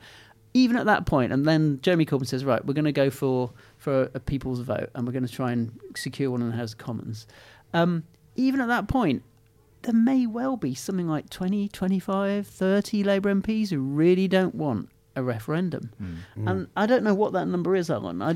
Even 0.54 0.78
at 0.78 0.86
that 0.86 1.06
point, 1.06 1.34
and 1.34 1.46
then 1.46 1.80
Jeremy 1.82 2.06
Corbyn 2.06 2.26
says, 2.26 2.46
right, 2.46 2.66
we're 2.66 2.74
going 2.74 2.86
to 2.86 2.94
go 2.94 3.10
for 3.10 3.52
for 3.78 4.10
a 4.14 4.22
people's 4.22 4.62
vote, 4.62 4.90
and 4.96 5.06
we're 5.06 5.12
going 5.12 5.28
to 5.28 5.32
try 5.32 5.52
and 5.52 5.78
secure 5.98 6.32
one 6.32 6.42
in 6.42 6.50
the 6.50 6.56
House 6.56 6.72
of 6.72 6.78
Commons. 6.78 7.28
Um, 7.74 8.06
even 8.36 8.62
at 8.62 8.68
that 8.68 8.88
point, 8.88 9.24
there 9.84 9.94
may 9.94 10.26
well 10.26 10.58
be 10.58 10.76
something 10.76 11.08
like 11.08 11.30
20, 11.30 11.68
25, 11.70 12.48
30 12.48 13.04
Labour 13.04 13.34
MPs 13.34 13.70
who 13.70 13.80
really 13.80 14.28
don't 14.28 14.56
want 14.56 14.90
a 15.16 15.24
referendum. 15.24 15.92
Mm. 16.02 16.50
And 16.50 16.68
I 16.76 16.86
don't 16.86 17.04
know 17.04 17.14
what 17.14 17.34
that 17.34 17.48
number 17.48 17.76
is, 17.76 17.90
Alan. 17.90 18.22
I, 18.22 18.36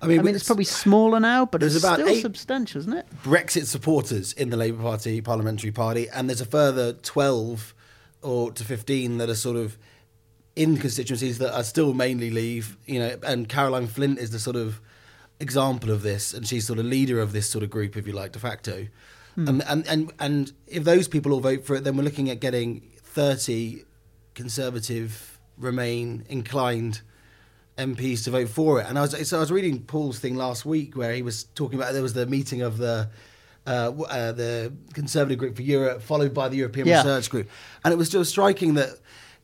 I 0.00 0.06
mean, 0.06 0.20
I 0.20 0.22
mean, 0.22 0.34
it's, 0.34 0.46
probably 0.46 0.64
smaller 0.64 1.18
now, 1.18 1.46
but 1.46 1.60
there's 1.60 1.74
it's 1.74 1.84
about 1.84 2.00
still 2.00 2.14
substantial, 2.20 2.80
isn't 2.80 2.92
it? 2.92 3.06
Brexit 3.24 3.66
supporters 3.66 4.32
in 4.32 4.50
the 4.50 4.56
Labour 4.56 4.82
Party 4.82 5.20
parliamentary 5.20 5.72
party, 5.72 6.08
and 6.08 6.28
there's 6.28 6.40
a 6.40 6.46
further 6.46 6.92
12 6.92 7.74
or 8.22 8.52
to 8.52 8.64
15 8.64 9.18
that 9.18 9.28
are 9.28 9.34
sort 9.34 9.56
of 9.56 9.78
in 10.54 10.76
constituencies 10.76 11.38
that 11.38 11.56
are 11.56 11.64
still 11.64 11.94
mainly 11.94 12.30
Leave. 12.30 12.76
You 12.86 13.00
know, 13.00 13.18
and 13.24 13.48
Caroline 13.48 13.86
Flint 13.86 14.18
is 14.18 14.30
the 14.30 14.38
sort 14.38 14.56
of 14.56 14.80
example 15.40 15.90
of 15.90 16.02
this, 16.02 16.32
and 16.32 16.46
she's 16.46 16.66
sort 16.66 16.78
of 16.78 16.84
leader 16.84 17.20
of 17.20 17.32
this 17.32 17.48
sort 17.48 17.64
of 17.64 17.70
group, 17.70 17.96
if 17.96 18.06
you 18.06 18.12
like, 18.12 18.32
de 18.32 18.38
facto. 18.38 18.86
And, 19.46 19.62
and 19.68 19.86
and 19.86 20.12
and 20.18 20.52
if 20.66 20.82
those 20.82 21.06
people 21.06 21.32
all 21.32 21.40
vote 21.40 21.64
for 21.64 21.76
it, 21.76 21.84
then 21.84 21.96
we're 21.96 22.02
looking 22.02 22.28
at 22.28 22.40
getting 22.40 22.82
30 23.04 23.84
Conservative, 24.34 25.38
Remain 25.56 26.24
inclined 26.28 27.00
MPs 27.76 28.24
to 28.24 28.30
vote 28.30 28.48
for 28.48 28.80
it. 28.80 28.86
And 28.88 28.96
I 28.96 29.02
was 29.02 29.28
so 29.28 29.36
I 29.36 29.40
was 29.40 29.50
reading 29.50 29.82
Paul's 29.82 30.18
thing 30.20 30.36
last 30.36 30.64
week 30.64 30.96
where 30.96 31.12
he 31.12 31.22
was 31.22 31.44
talking 31.54 31.78
about 31.78 31.92
there 31.92 32.02
was 32.02 32.14
the 32.14 32.26
meeting 32.26 32.62
of 32.62 32.78
the 32.78 33.08
uh, 33.66 33.90
uh, 34.08 34.32
the 34.32 34.72
Conservative 34.94 35.38
Group 35.38 35.56
for 35.56 35.62
Europe, 35.62 36.02
followed 36.02 36.32
by 36.32 36.48
the 36.48 36.56
European 36.56 36.86
Yeah. 36.86 36.98
Research 36.98 37.30
Group, 37.30 37.48
and 37.84 37.92
it 37.92 37.96
was 37.96 38.08
just 38.08 38.30
striking 38.30 38.74
that 38.74 38.90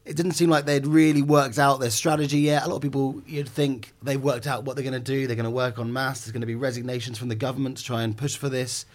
it 0.05 0.17
didn't 0.17 0.33
seem 0.33 0.51
like 0.51 0.65
they'd 0.67 0.87
really 0.87 1.23
worked 1.23 1.59
out 1.59 1.81
their 1.81 1.91
strategy 1.91 2.41
yet. 2.41 2.65
A 2.65 2.69
lot 2.69 2.77
of 2.77 2.83
people 2.83 3.23
you'd 3.27 3.49
think 3.49 3.93
they've 4.03 4.23
worked 4.23 4.47
out 4.47 4.65
what 4.65 4.77
they're 4.77 4.85
going 4.85 4.93
to 4.93 5.01
do. 5.01 5.27
They're 5.27 5.37
going 5.37 5.45
to 5.45 5.51
work 5.51 5.79
on 5.79 5.93
mass. 5.93 6.21
There's 6.25 6.33
going 6.33 6.43
to 6.43 6.47
be 6.47 6.55
resignations 6.55 7.19
from 7.19 7.29
the 7.29 7.35
government 7.35 7.79
to 7.79 7.85
try 7.85 8.03
and 8.03 8.17
push 8.17 8.37
for 8.37 8.49
this. 8.49 8.87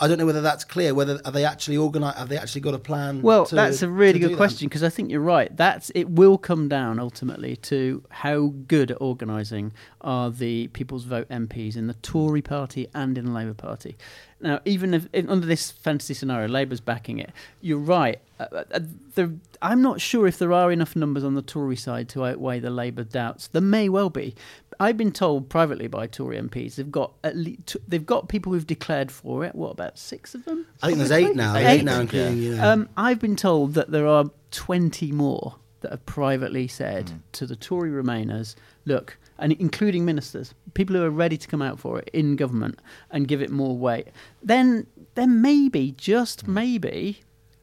I 0.00 0.08
don't 0.08 0.18
know 0.18 0.26
whether 0.26 0.40
that's 0.40 0.64
clear. 0.64 0.94
Whether 0.94 1.20
are 1.24 1.30
they 1.30 1.44
actually 1.44 1.76
organised? 1.76 2.18
Have 2.18 2.28
they 2.28 2.36
actually 2.36 2.62
got 2.62 2.74
a 2.74 2.78
plan? 2.78 3.22
Well, 3.22 3.46
to- 3.46 3.54
that's 3.54 3.82
a 3.82 3.88
really 3.88 4.18
good 4.18 4.36
question 4.36 4.68
because 4.68 4.82
I 4.82 4.88
think 4.88 5.10
you're 5.10 5.20
right. 5.20 5.54
That's 5.56 5.90
it. 5.94 6.10
Will 6.10 6.38
come 6.38 6.68
down 6.68 6.98
ultimately 6.98 7.56
to 7.56 8.02
how 8.10 8.52
good 8.66 8.90
at 8.90 9.00
organising 9.00 9.72
are 10.00 10.30
the 10.30 10.68
People's 10.68 11.04
Vote 11.04 11.28
MPs 11.28 11.76
in 11.76 11.86
the 11.86 11.94
Tory 11.94 12.42
Party 12.42 12.88
and 12.94 13.16
in 13.16 13.26
the 13.26 13.32
Labour 13.32 13.54
Party. 13.54 13.96
Now, 14.42 14.60
even 14.64 14.92
if, 14.92 15.08
if 15.12 15.28
under 15.28 15.46
this 15.46 15.70
fantasy 15.70 16.14
scenario, 16.14 16.48
Labour's 16.48 16.80
backing 16.80 17.18
it, 17.18 17.30
you're 17.60 17.78
right. 17.78 18.20
Uh, 18.40 18.64
uh, 18.72 18.80
the, 19.14 19.34
I'm 19.60 19.80
not 19.82 20.00
sure 20.00 20.26
if 20.26 20.38
there 20.38 20.52
are 20.52 20.72
enough 20.72 20.96
numbers 20.96 21.22
on 21.22 21.34
the 21.34 21.42
Tory 21.42 21.76
side 21.76 22.08
to 22.10 22.24
outweigh 22.24 22.58
the 22.58 22.70
Labour 22.70 23.04
doubts. 23.04 23.46
There 23.46 23.62
may 23.62 23.88
well 23.88 24.10
be. 24.10 24.34
I've 24.80 24.96
been 24.96 25.12
told 25.12 25.48
privately 25.48 25.86
by 25.86 26.08
Tory 26.08 26.38
MPs 26.38 26.74
they've 26.74 26.90
got 26.90 27.12
at 27.22 27.36
least 27.36 27.76
they've 27.86 28.04
got 28.04 28.28
people 28.28 28.52
who've 28.52 28.66
declared 28.66 29.12
for 29.12 29.44
it. 29.44 29.54
What 29.54 29.70
about 29.70 29.96
six 29.96 30.34
of 30.34 30.44
them? 30.44 30.66
I 30.82 30.88
think 30.88 30.98
there's 30.98 31.12
eight 31.12 31.36
now. 31.36 31.54
Eight. 31.54 31.66
Eight, 31.66 31.84
now, 31.84 32.00
including 32.00 32.38
you. 32.38 32.56
Know. 32.56 32.72
Um, 32.72 32.88
I've 32.96 33.20
been 33.20 33.36
told 33.36 33.74
that 33.74 33.92
there 33.92 34.08
are 34.08 34.24
20 34.50 35.12
more 35.12 35.56
that 35.82 35.90
have 35.90 36.06
privately 36.06 36.66
said 36.66 37.12
to 37.32 37.46
the 37.46 37.56
Tory 37.56 37.90
Remainers, 37.90 38.54
look, 38.84 39.18
and 39.38 39.52
including 39.52 40.04
ministers, 40.04 40.54
people 40.74 40.96
who 40.96 41.02
are 41.02 41.10
ready 41.10 41.36
to 41.36 41.48
come 41.48 41.62
out 41.62 41.78
for 41.78 41.98
it 41.98 42.10
in 42.12 42.36
government 42.36 42.78
and 43.10 43.28
give 43.28 43.42
it 43.42 43.50
more 43.50 43.76
weight, 43.76 44.08
then 44.42 44.86
then 45.14 45.42
maybe, 45.42 45.92
just 45.92 46.42
hmm. 46.42 46.54
maybe, 46.54 47.20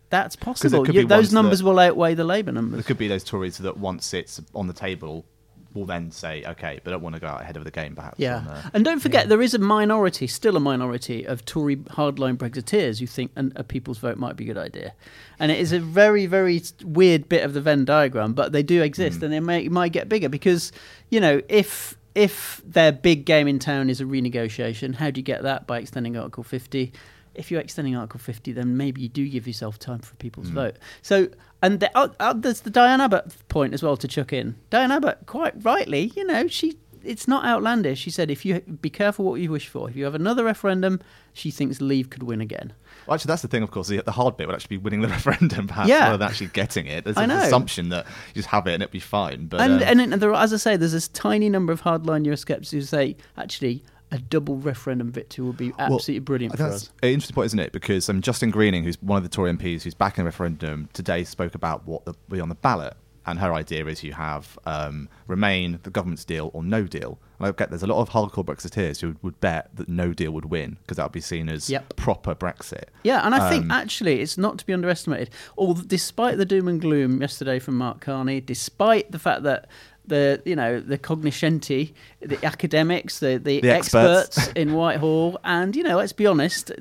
that's 0.10 0.36
possible. 0.36 0.90
You- 0.90 1.06
those 1.06 1.34
numbers 1.34 1.60
that- 1.60 1.66
will 1.66 1.80
outweigh 1.80 2.14
the 2.14 2.24
Labour 2.24 2.52
numbers. 2.52 2.78
There 2.78 2.84
could 2.84 2.98
be 2.98 3.08
those 3.08 3.24
Tories 3.24 3.58
that 3.60 3.78
once 3.78 4.14
it's 4.14 4.42
on 4.54 4.68
the 4.68 4.74
table, 4.74 5.26
will 5.74 5.86
then 5.86 6.12
say, 6.12 6.44
okay, 6.46 6.80
but 6.84 6.92
don't 6.92 7.02
want 7.02 7.16
to 7.16 7.22
go 7.22 7.28
out 7.28 7.42
ahead 7.42 7.58
of 7.58 7.64
the 7.64 7.72
game, 7.72 7.96
perhaps. 7.96 8.20
Yeah, 8.20 8.40
the- 8.40 8.72
and 8.74 8.86
don't 8.86 9.00
forget 9.00 9.30
there 9.30 9.42
is 9.42 9.54
a 9.54 9.60
minority, 9.60 10.28
still 10.28 10.58
a 10.58 10.60
minority 10.60 11.26
of 11.26 11.46
Tory 11.46 11.78
hardline 11.78 12.38
Brexiteers 12.38 13.00
who 13.00 13.08
think 13.08 13.32
an, 13.36 13.54
a 13.56 13.64
people's 13.64 14.00
vote 14.00 14.18
might 14.18 14.36
be 14.36 14.46
a 14.46 14.48
good 14.48 14.58
idea, 14.58 14.94
and 15.38 15.52
it 15.52 15.60
is 15.60 15.72
a 15.72 15.80
very, 15.80 16.26
very 16.26 16.62
weird 16.84 17.30
bit 17.30 17.44
of 17.44 17.54
the 17.54 17.62
Venn 17.62 17.86
diagram, 17.86 18.34
but 18.34 18.52
they 18.52 18.64
do 18.64 18.82
exist, 18.82 19.20
mm. 19.20 19.24
and 19.24 19.34
they 19.34 19.40
may 19.40 19.68
might 19.70 19.92
get 19.92 20.10
bigger 20.10 20.30
because 20.30 20.72
you 21.10 21.20
know 21.20 21.42
if 21.50 21.98
if 22.16 22.62
their 22.66 22.92
big 22.92 23.26
game 23.26 23.48
in 23.48 23.60
town 23.60 23.90
is 23.90 24.02
a 24.02 24.06
renegotiation, 24.06 24.96
how 24.96 25.12
do 25.12 25.20
you 25.20 25.24
get 25.24 25.44
that 25.44 25.68
by 25.68 25.80
extending 25.80 26.18
Article 26.18 26.44
50? 26.44 26.92
If 27.40 27.52
you're 27.52 27.62
extending 27.62 27.96
Article 27.96 28.20
50, 28.20 28.52
then 28.52 28.78
maybe 28.78 29.02
you 29.02 29.10
do 29.10 29.28
give 29.28 29.48
yourself 29.48 29.80
time 29.80 30.00
for 30.00 30.16
people 30.16 30.30
people's 30.30 30.50
vote. 30.50 30.78
So, 31.02 31.30
and 31.62 31.80
the, 31.80 31.98
uh, 31.98 32.10
uh, 32.20 32.34
there's 32.34 32.62
the 32.62 32.70
Diane 32.70 33.02
Abbott 33.02 33.36
point 33.48 33.74
as 33.74 33.82
well 33.82 33.98
to 33.98 34.08
chuck 34.08 34.32
in. 34.32 34.56
Diane 34.70 34.92
Abbott, 34.92 35.20
quite 35.26 35.54
rightly, 35.64 36.12
you 36.16 36.24
know, 36.26 36.48
she 36.48 36.78
it's 37.04 37.30
not 37.30 37.46
outlandish. 37.46 37.98
She 37.98 38.10
said, 38.10 38.30
if 38.30 38.46
you 38.46 38.60
be 38.60 38.90
careful 38.90 39.24
what 39.24 39.40
you 39.40 39.50
wish 39.50 39.70
for. 39.70 39.90
If 39.90 39.96
you 39.96 40.04
have 40.04 40.16
another 40.16 40.44
referendum, 40.44 41.00
she 41.32 41.50
thinks 41.50 41.80
Leave 41.80 42.10
could 42.10 42.24
win 42.24 42.42
again. 42.42 42.74
Well, 43.08 43.16
actually, 43.16 43.30
that's 43.30 43.42
the 43.42 43.48
thing, 43.48 43.64
of 43.64 43.72
course. 43.72 43.88
The, 43.88 44.02
the 44.02 44.12
hard 44.12 44.36
bit 44.36 44.48
would 44.48 44.54
actually 44.56 44.78
be 44.78 44.84
winning 44.84 45.02
the 45.02 45.08
referendum, 45.18 45.68
perhaps, 45.68 45.88
Yeah. 45.88 46.06
rather 46.06 46.18
than 46.18 46.28
actually 46.28 46.48
getting 46.48 46.88
it. 46.88 47.06
There's 47.06 47.18
an 47.18 47.32
assumption 47.32 47.88
that 47.90 48.06
you 48.06 48.36
just 48.36 48.50
have 48.50 48.68
it 48.68 48.74
and 48.74 48.84
it'll 48.84 48.92
be 48.92 49.00
fine. 49.00 49.46
But 49.46 49.62
and 49.62 49.82
uh, 49.82 49.86
and 49.86 50.14
there, 50.14 50.34
as 50.34 50.54
I 50.54 50.58
say, 50.58 50.76
there's 50.76 50.92
this 50.92 51.08
tiny 51.08 51.50
number 51.50 51.72
of 51.72 51.84
hardline 51.84 52.28
Eurosceptics 52.28 52.72
who 52.72 52.82
say, 52.82 53.16
actually, 53.38 53.84
a 54.12 54.18
double 54.18 54.58
referendum 54.58 55.12
victory 55.12 55.46
would 55.46 55.58
be 55.58 55.72
Well, 55.78 55.94
absolutely 55.96 56.20
brilliant 56.20 56.58
for 56.58 56.64
That's 56.64 56.76
us. 56.86 56.92
an 57.04 57.10
interesting 57.10 57.36
point, 57.36 57.46
isn't 57.48 57.60
it? 57.60 57.72
Because 57.72 58.10
um, 58.10 58.22
Justine 58.22 58.50
Greening, 58.52 58.84
who's 58.84 59.02
one 59.02 59.18
of 59.18 59.24
the 59.24 59.30
Tory 59.30 59.52
MPs 59.54 59.84
who's 59.84 59.94
backing 59.94 60.24
the 60.24 60.30
referendum 60.30 60.90
today, 60.94 61.24
spoke 61.24 61.54
about 61.56 61.86
what 61.88 62.06
will 62.06 62.16
be 62.30 62.40
on 62.40 62.50
the 62.50 62.56
ballot. 62.56 62.96
And 63.26 63.38
her 63.38 63.54
idea 63.54 63.86
is 63.86 64.04
you 64.04 64.14
have 64.14 64.58
um, 64.66 65.08
Remain, 65.28 65.80
the 65.84 65.92
government's 65.92 66.26
deal, 66.26 66.50
or 66.54 66.64
no 66.64 66.84
deal. 66.88 67.20
And 67.38 67.48
I 67.48 67.52
get 67.52 67.70
there's 67.70 67.84
a 67.84 67.88
lot 67.88 68.02
of 68.02 68.10
hardcore 68.10 68.44
Brexiteers 68.44 69.02
who 69.02 69.16
would 69.22 69.40
bet 69.40 69.70
that 69.76 69.88
no 69.88 70.14
deal 70.14 70.32
would 70.32 70.46
win 70.46 70.78
because 70.82 70.98
that 70.98 71.04
would 71.04 71.12
be 71.12 71.22
seen 71.22 71.48
as 71.48 71.70
Yep. 71.70 71.96
proper 71.96 72.34
Brexit. 72.34 72.86
Yeah, 73.04 73.24
and 73.24 73.36
I 73.36 73.50
think 73.52 73.66
Um, 73.66 73.72
actually 73.72 74.22
it's 74.22 74.38
not 74.38 74.58
to 74.58 74.66
be 74.66 74.74
underestimated. 74.74 75.30
Although, 75.58 75.84
despite 75.84 76.38
the 76.38 76.46
doom 76.46 76.68
and 76.68 76.82
gloom 76.82 77.22
yesterday 77.22 77.60
from 77.60 77.78
Mark 77.78 78.02
Carney, 78.02 78.42
despite 78.42 79.12
the 79.12 79.20
fact 79.20 79.44
that 79.44 79.68
the 80.10 80.42
you 80.46 80.56
know 80.56 80.80
the 80.80 80.98
cognoscenti, 80.98 81.94
the 82.22 82.44
academics, 82.46 83.20
the 83.20 83.38
the, 83.38 83.62
The 83.62 83.70
experts. 83.70 84.38
experts 84.38 84.54
in 84.56 84.74
Whitehall, 84.74 85.40
and 85.44 85.76
you 85.76 85.84
know 85.84 85.98
let's 85.98 86.14
be 86.14 86.26
honest, 86.28 86.72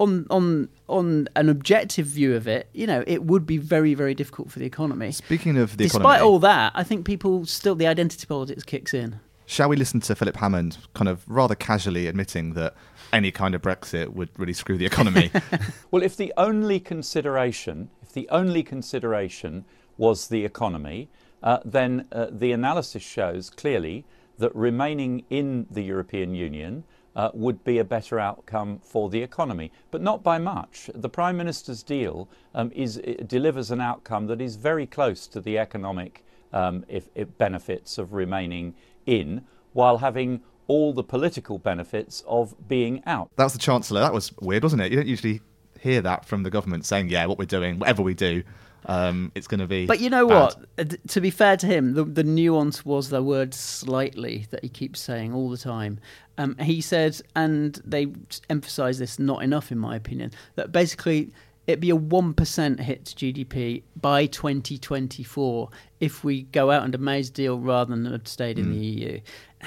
on 0.00 0.26
on 0.30 0.68
on 0.88 1.28
an 1.36 1.48
objective 1.48 2.06
view 2.06 2.34
of 2.34 2.48
it, 2.48 2.68
you 2.72 2.86
know 2.86 3.04
it 3.06 3.22
would 3.24 3.46
be 3.46 3.56
very 3.58 3.94
very 3.94 4.14
difficult 4.14 4.50
for 4.50 4.58
the 4.58 4.66
economy. 4.66 5.12
Speaking 5.12 5.56
of 5.58 5.76
the 5.76 5.84
economy 5.84 6.02
Despite 6.02 6.16
economy, 6.16 6.30
all 6.32 6.38
that, 6.40 6.72
I 6.74 6.82
think 6.82 7.06
people 7.06 7.46
still 7.46 7.74
the 7.74 7.86
identity 7.86 8.26
politics 8.26 8.64
kicks 8.64 8.92
in. 8.94 9.20
shall 9.46 9.68
we 9.68 9.76
listen 9.76 10.00
to 10.00 10.14
Philip 10.14 10.36
Hammond 10.36 10.78
kind 10.94 11.08
of 11.08 11.22
rather 11.28 11.54
casually 11.54 12.06
admitting 12.08 12.54
that 12.54 12.74
any 13.12 13.30
kind 13.30 13.54
of 13.54 13.60
Brexit 13.60 14.08
would 14.14 14.30
really 14.38 14.54
screw 14.54 14.78
the 14.78 14.86
economy? 14.86 15.30
Well, 15.90 16.02
if 16.02 16.16
the 16.16 16.32
only 16.38 16.80
consideration, 16.80 17.90
if 18.02 18.12
the 18.12 18.26
only 18.30 18.62
consideration 18.62 19.66
was 19.98 20.28
the 20.28 20.46
economy, 20.46 21.10
uh, 21.42 21.58
then 21.64 22.06
uh, 22.12 22.26
the 22.30 22.52
analysis 22.52 23.02
shows 23.02 23.50
clearly 23.50 24.04
that 24.38 24.54
remaining 24.54 25.24
in 25.30 25.66
the 25.70 25.82
European 25.82 26.34
Union 26.34 26.84
uh, 27.14 27.30
would 27.34 27.62
be 27.64 27.78
a 27.78 27.84
better 27.84 28.18
outcome 28.18 28.80
for 28.82 29.10
the 29.10 29.22
economy, 29.22 29.70
but 29.90 30.00
not 30.00 30.22
by 30.22 30.38
much. 30.38 30.90
The 30.94 31.08
Prime 31.08 31.36
Minister's 31.36 31.82
deal 31.82 32.28
um, 32.54 32.70
is 32.74 33.00
delivers 33.26 33.70
an 33.70 33.80
outcome 33.80 34.26
that 34.28 34.40
is 34.40 34.56
very 34.56 34.86
close 34.86 35.26
to 35.28 35.40
the 35.40 35.58
economic 35.58 36.24
um, 36.52 36.84
if, 36.88 37.08
if 37.14 37.36
benefits 37.38 37.98
of 37.98 38.12
remaining 38.12 38.74
in, 39.06 39.44
while 39.72 39.98
having 39.98 40.42
all 40.68 40.92
the 40.92 41.02
political 41.02 41.58
benefits 41.58 42.22
of 42.26 42.54
being 42.68 43.02
out. 43.04 43.30
that 43.36 43.44
was 43.44 43.52
the 43.52 43.58
Chancellor. 43.58 44.00
That 44.00 44.14
was 44.14 44.32
weird, 44.40 44.62
wasn't 44.62 44.82
it? 44.82 44.90
You 44.90 44.96
don't 44.96 45.08
usually 45.08 45.40
hear 45.80 46.00
that 46.00 46.24
from 46.24 46.44
the 46.44 46.50
government 46.50 46.86
saying, 46.86 47.10
yeah, 47.10 47.26
what 47.26 47.38
we're 47.38 47.44
doing, 47.44 47.78
whatever 47.78 48.02
we 48.02 48.14
do, 48.14 48.42
um, 48.86 49.32
it's 49.34 49.46
going 49.46 49.60
to 49.60 49.66
be. 49.66 49.86
But 49.86 50.00
you 50.00 50.10
know 50.10 50.26
bad. 50.28 50.34
what? 50.34 50.56
Uh, 50.78 50.96
To 51.08 51.20
be 51.20 51.30
fair 51.30 51.56
to 51.56 51.66
him, 51.66 51.94
the, 51.94 52.04
the 52.04 52.24
nuance 52.24 52.84
was 52.84 53.10
the 53.10 53.22
word 53.22 53.54
slightly 53.54 54.46
that 54.50 54.62
he 54.62 54.68
keeps 54.68 55.00
saying 55.00 55.32
all 55.32 55.50
the 55.50 55.58
time. 55.58 55.98
Um, 56.38 56.56
he 56.58 56.80
said, 56.80 57.20
and 57.36 57.80
they 57.84 58.08
emphasise 58.48 58.98
this 58.98 59.18
not 59.18 59.42
enough, 59.42 59.70
in 59.70 59.78
my 59.78 59.96
opinion, 59.96 60.32
that 60.56 60.72
basically 60.72 61.32
it'd 61.66 61.80
be 61.80 61.90
a 61.90 61.96
1% 61.96 62.80
hit 62.80 63.04
to 63.04 63.14
GDP 63.14 63.82
by 64.00 64.26
2024 64.26 65.68
if 66.00 66.24
we 66.24 66.42
go 66.44 66.70
out 66.70 66.82
under 66.82 66.98
May's 66.98 67.30
deal 67.30 67.58
rather 67.58 67.94
than 67.94 68.10
have 68.10 68.26
stayed 68.26 68.58
in 68.58 68.72
the 68.72 68.78
EU. 68.78 69.20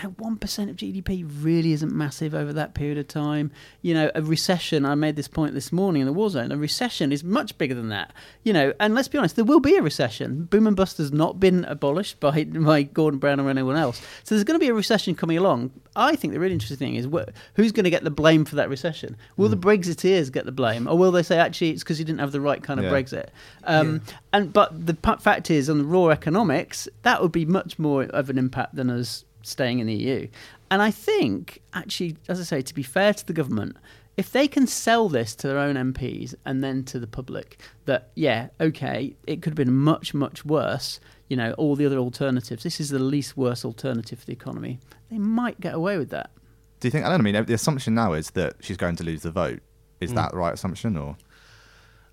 Now, 0.04 0.10
1% 0.10 0.70
of 0.70 0.76
GDP 0.76 1.26
really 1.42 1.72
isn't 1.72 1.94
massive 1.94 2.36
over 2.36 2.52
that 2.52 2.74
period 2.74 2.98
of 2.98 3.08
time. 3.08 3.52
You 3.82 3.94
know, 3.94 4.12
a 4.14 4.22
recession, 4.22 4.84
I 4.86 4.94
made 4.96 5.16
this 5.16 5.30
point 5.30 5.54
this 5.54 5.72
morning 5.72 6.02
in 6.02 6.06
the 6.06 6.12
Waugh 6.12 6.28
Zone, 6.28 6.52
a 6.52 6.58
recession 6.58 7.14
is 7.14 7.24
much 7.24 7.58
bigger 7.58 7.76
than 7.76 7.88
that. 7.90 8.12
You 8.44 8.52
know, 8.52 8.74
and 8.80 8.94
let's 8.94 9.08
be 9.08 9.18
honest, 9.18 9.38
there 9.38 9.46
will 9.46 9.62
be 9.62 9.78
a 9.78 9.82
recession. 9.82 10.46
Boom 10.46 10.68
and 10.68 10.76
bust 10.76 10.98
has 10.98 11.14
not 11.14 11.40
been 11.40 11.64
abolished 11.66 12.20
by, 12.20 12.44
by 12.44 12.84
Gordon 12.84 13.20
Brown 13.20 13.40
or 13.40 13.50
anyone 13.50 13.78
else. 13.78 14.02
So 14.24 14.36
there's 14.36 14.44
going 14.44 14.60
to 14.60 14.64
be 14.64 14.68
a 14.70 14.74
recession 14.74 15.16
coming 15.16 15.38
along. 15.38 15.72
I 15.96 16.18
think 16.18 16.34
the 16.34 16.40
really 16.42 16.54
interesting 16.56 16.78
thing 16.78 16.96
is 16.96 17.06
wh- 17.06 17.32
who's 17.54 17.72
going 17.72 17.86
to 17.86 17.90
get 17.90 18.04
the 18.04 18.12
blame 18.12 18.44
for 18.44 18.56
that 18.58 18.68
recession? 18.68 19.16
Will 19.38 19.48
the 19.48 19.56
Brexiteers 19.56 20.30
get 20.30 20.44
the 20.46 20.52
blame? 20.52 20.88
Or 20.90 20.98
will 20.98 21.14
they 21.14 21.24
say, 21.24 21.38
actually, 21.38 21.70
it's 21.70 21.84
because 21.84 22.00
you 22.00 22.06
didn't 22.06 22.20
have 22.20 22.34
the 22.34 22.42
right 22.42 22.62
kind 22.62 22.82
of 22.82 22.86
Yeah. 22.86 22.92
Brexit? 22.92 23.28
Um, 23.64 24.02
and 24.34 24.52
But 24.52 24.86
the 24.88 24.94
p- 24.94 25.16
fact 25.22 25.50
is, 25.50 25.70
on 25.70 25.78
the 25.78 25.86
raw 25.86 26.10
economics, 26.10 26.90
that 27.04 27.22
would 27.22 27.32
be 27.32 27.46
much 27.46 27.80
more 27.80 28.04
of 28.04 28.30
an 28.30 28.38
impact 28.38 28.76
than 28.76 28.90
us 28.90 29.24
staying 29.46 29.80
in 29.80 29.88
the 29.88 29.94
EU. 29.94 30.28
And 30.72 30.82
I 30.82 30.92
think, 30.92 31.62
actually, 31.74 32.18
as 32.28 32.40
I 32.40 32.44
say, 32.44 32.62
to 32.62 32.74
be 32.74 32.84
fair 32.84 33.14
to 33.14 33.26
the 33.26 33.34
government, 33.34 33.78
if 34.18 34.32
they 34.32 34.48
can 34.48 34.66
sell 34.66 35.10
this 35.10 35.36
to 35.36 35.48
their 35.48 35.58
own 35.58 35.76
MPs 35.76 36.36
and 36.46 36.64
then 36.64 36.84
to 36.86 37.00
the 37.00 37.08
public, 37.08 37.60
that, 37.86 38.10
yeah, 38.16 38.48
okay, 38.60 39.16
it 39.28 39.42
could 39.42 39.52
have 39.52 39.58
been 39.58 39.76
much, 39.76 40.14
much 40.14 40.46
worse, 40.46 41.00
you 41.28 41.36
know, 41.36 41.54
all 41.54 41.76
the 41.76 41.86
other 41.86 41.98
alternatives. 41.98 42.64
This 42.64 42.80
is 42.80 42.90
the 42.90 43.00
least 43.00 43.36
worst 43.36 43.66
alternative 43.66 44.20
for 44.20 44.26
the 44.26 44.34
economy. 44.34 44.80
They 45.12 45.18
might 45.18 45.60
get 45.60 45.74
away 45.74 45.98
with 45.98 46.10
that. 46.10 46.32
Do 46.80 46.88
you 46.88 46.92
think? 46.92 47.06
I 47.06 47.10
don't 47.10 47.24
know. 47.24 47.30
I 47.30 47.32
mean, 47.32 47.46
the 47.46 47.54
assumption 47.54 47.96
now 47.96 48.14
is 48.14 48.32
that 48.32 48.56
she's 48.60 48.78
going 48.78 48.96
to 48.98 49.04
lose 49.04 49.22
the 49.22 49.32
vote. 49.32 49.60
Is 50.02 50.12
hmm. 50.12 50.18
that 50.18 50.32
the 50.32 50.38
right 50.38 50.54
assumption, 50.54 50.98
or 50.98 51.16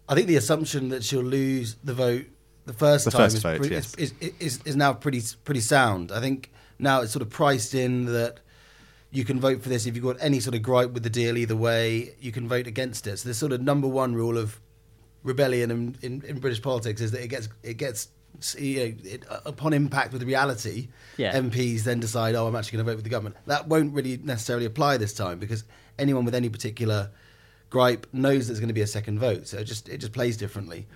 I 0.08 0.14
think 0.14 0.28
the 0.28 0.36
assumption 0.36 0.88
that 0.90 1.02
she'll 1.02 1.20
lose 1.20 1.76
the 1.82 1.94
vote 1.94 2.26
the 2.64 2.72
first 2.72 3.04
The 3.04 3.10
time 3.10 3.20
first 3.22 3.36
is, 3.36 3.42
vote, 3.42 3.58
pretty, 3.58 3.74
yes. 3.74 3.94
is, 3.96 4.14
is, 4.20 4.32
is, 4.38 4.60
is 4.64 4.76
now 4.76 4.92
pretty 4.92 5.22
pretty 5.44 5.60
sound. 5.60 6.12
I 6.12 6.20
think 6.20 6.52
now 6.82 7.00
it's 7.00 7.12
sort 7.12 7.22
of 7.22 7.30
priced 7.30 7.74
in 7.74 8.06
that 8.06 8.40
you 9.10 9.24
can 9.24 9.40
vote 9.40 9.62
for 9.62 9.68
this 9.68 9.86
if 9.86 9.94
you've 9.94 10.04
got 10.04 10.16
any 10.20 10.40
sort 10.40 10.54
of 10.54 10.62
gripe 10.62 10.92
with 10.92 11.02
the 11.02 11.10
deal 11.10 11.36
either 11.36 11.56
way. 11.56 12.14
You 12.20 12.32
can 12.32 12.48
vote 12.48 12.66
against 12.66 13.06
it. 13.06 13.18
So 13.18 13.28
the 13.28 13.34
sort 13.34 13.52
of 13.52 13.60
number 13.60 13.86
one 13.86 14.14
rule 14.14 14.38
of 14.38 14.60
rebellion 15.22 15.70
in, 15.70 15.96
in, 16.02 16.22
in 16.26 16.38
British 16.38 16.62
politics 16.62 17.00
is 17.00 17.12
that 17.12 17.22
it 17.22 17.28
gets 17.28 17.48
it 17.62 17.74
gets 17.76 18.08
you 18.58 18.76
know, 18.76 18.94
it, 19.04 19.24
upon 19.44 19.72
impact 19.72 20.12
with 20.12 20.22
reality. 20.22 20.88
Yeah. 21.16 21.34
MPs 21.34 21.82
then 21.82 22.00
decide, 22.00 22.34
oh, 22.34 22.46
I'm 22.46 22.56
actually 22.56 22.78
going 22.78 22.86
to 22.86 22.92
vote 22.92 22.96
with 22.96 23.04
the 23.04 23.10
government. 23.10 23.36
That 23.46 23.68
won't 23.68 23.92
really 23.92 24.16
necessarily 24.16 24.66
apply 24.66 24.96
this 24.96 25.12
time 25.12 25.38
because 25.38 25.64
anyone 25.98 26.24
with 26.24 26.34
any 26.34 26.48
particular 26.48 27.10
gripe 27.70 28.06
knows 28.12 28.46
there's 28.46 28.60
going 28.60 28.68
to 28.68 28.74
be 28.74 28.82
a 28.82 28.86
second 28.86 29.18
vote. 29.18 29.46
So 29.46 29.58
it 29.58 29.64
just 29.64 29.88
it 29.88 29.98
just 29.98 30.12
plays 30.12 30.36
differently. 30.36 30.86